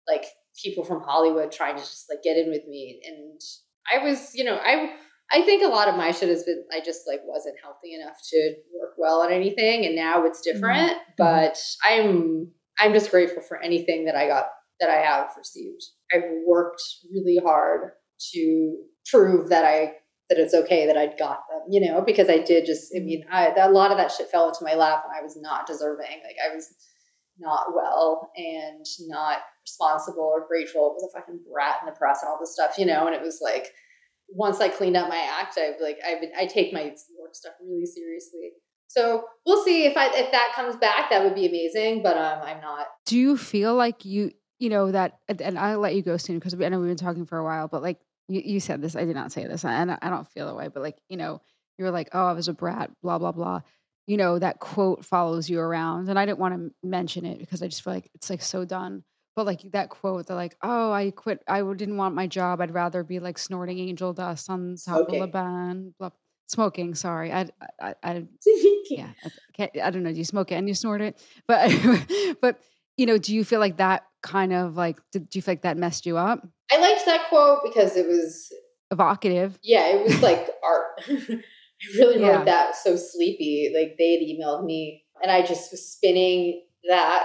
[0.08, 0.26] like
[0.62, 3.40] people from hollywood trying to just like get in with me and
[3.92, 4.90] i was you know i
[5.32, 8.16] i think a lot of my shit has been i just like wasn't healthy enough
[8.30, 10.54] to work well on anything and now it's mm-hmm.
[10.54, 11.12] different mm-hmm.
[11.18, 12.48] but i'm
[12.78, 14.46] i'm just grateful for anything that i got
[14.80, 15.82] that i have received.
[16.12, 16.82] I've worked
[17.12, 17.92] really hard
[18.32, 18.76] to
[19.10, 19.94] prove that I
[20.28, 23.24] that it's okay that I'd got them, you know, because I did just I mean,
[23.30, 26.06] I a lot of that shit fell into my lap and I was not deserving.
[26.24, 26.68] Like I was
[27.38, 30.90] not well and not responsible or grateful.
[30.90, 33.14] It was a fucking brat in the press and all this stuff, you know, and
[33.14, 33.68] it was like
[34.28, 36.84] once I cleaned up my act, I've like I would I take my
[37.20, 38.52] work stuff really seriously.
[38.88, 42.02] So we'll see if I if that comes back, that would be amazing.
[42.02, 45.80] But um I'm not Do you feel like you you know that and- and I'll
[45.80, 47.98] let you go soon because I know we've been talking for a while, but like
[48.28, 50.56] you, you said this, I did not say this, and I, I don't feel that
[50.56, 51.40] way, but like, you know,
[51.78, 53.60] you were like, oh, I was a brat, blah, blah, blah.
[54.06, 56.08] You know, that quote follows you around.
[56.08, 58.64] And I didn't want to mention it because I just feel like it's like so
[58.64, 59.04] done.
[59.34, 61.42] But like that quote, they're like, oh, I quit.
[61.48, 62.60] I didn't want my job.
[62.60, 65.30] I'd rather be like snorting angel dust on top of Smoking.
[65.30, 65.94] band.
[65.98, 66.10] Blah.
[66.48, 67.32] Smoking, sorry.
[67.32, 67.48] I,
[67.80, 68.26] I, I,
[68.90, 69.08] yeah.
[69.24, 70.12] I, can't, I don't know.
[70.12, 71.18] Do you smoke it and you snort it?
[71.48, 71.70] But,
[72.42, 72.60] but,
[72.98, 75.62] you know, do you feel like that kind of like, did, do you feel like
[75.62, 76.46] that messed you up?
[76.70, 78.52] I liked that quote because it was
[78.90, 79.58] Evocative.
[79.62, 81.00] Yeah, it was like art.
[81.08, 82.44] I really wrote Yeah.
[82.44, 83.72] that so sleepy.
[83.74, 87.24] Like they had emailed me and I just was spinning that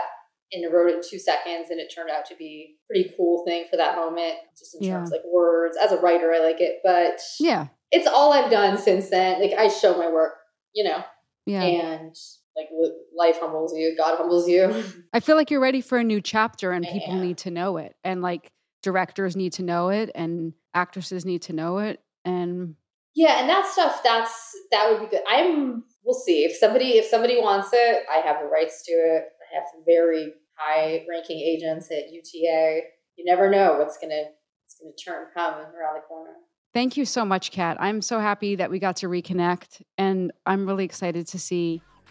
[0.53, 3.65] and wrote it in two seconds and it turned out to be pretty cool thing
[3.69, 4.93] for that moment, just in Yeah.
[4.95, 5.75] terms of like words.
[5.77, 7.67] As a writer, I like it, but Yeah.
[7.91, 9.41] it's all I've done since then.
[9.41, 10.35] Like I show my work,
[10.73, 11.03] you know,
[11.45, 11.63] Yeah.
[11.63, 12.15] and
[12.58, 12.70] like
[13.16, 14.84] life humbles you, God humbles you.
[15.14, 17.22] I feel like you're ready for a new chapter and I people am.
[17.22, 17.95] need to know it.
[18.03, 18.51] And like
[18.82, 22.01] directors need to know it and actresses need to know it.
[22.26, 22.76] And
[23.16, 25.22] Yeah, and that stuff that's that would be good.
[25.28, 26.43] I'm we'll see.
[26.43, 29.24] If somebody if somebody wants it, I have the rights to it.
[29.41, 32.82] I have very high ranking agents at UTA.
[33.16, 34.24] You never know what's gonna
[34.66, 36.32] it's gonna turn come around the corner.
[36.74, 37.78] thank you so much, Cat.
[37.80, 41.82] I'm so happy that we got to reconnect and I'm really excited to see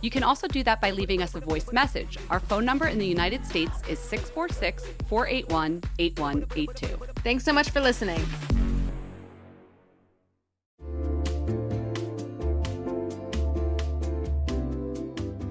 [0.00, 2.18] You can also do that by leaving us a voice message.
[2.30, 6.86] Our phone number in the United States is 646 481 8182.
[7.22, 8.24] Thanks so much for listening.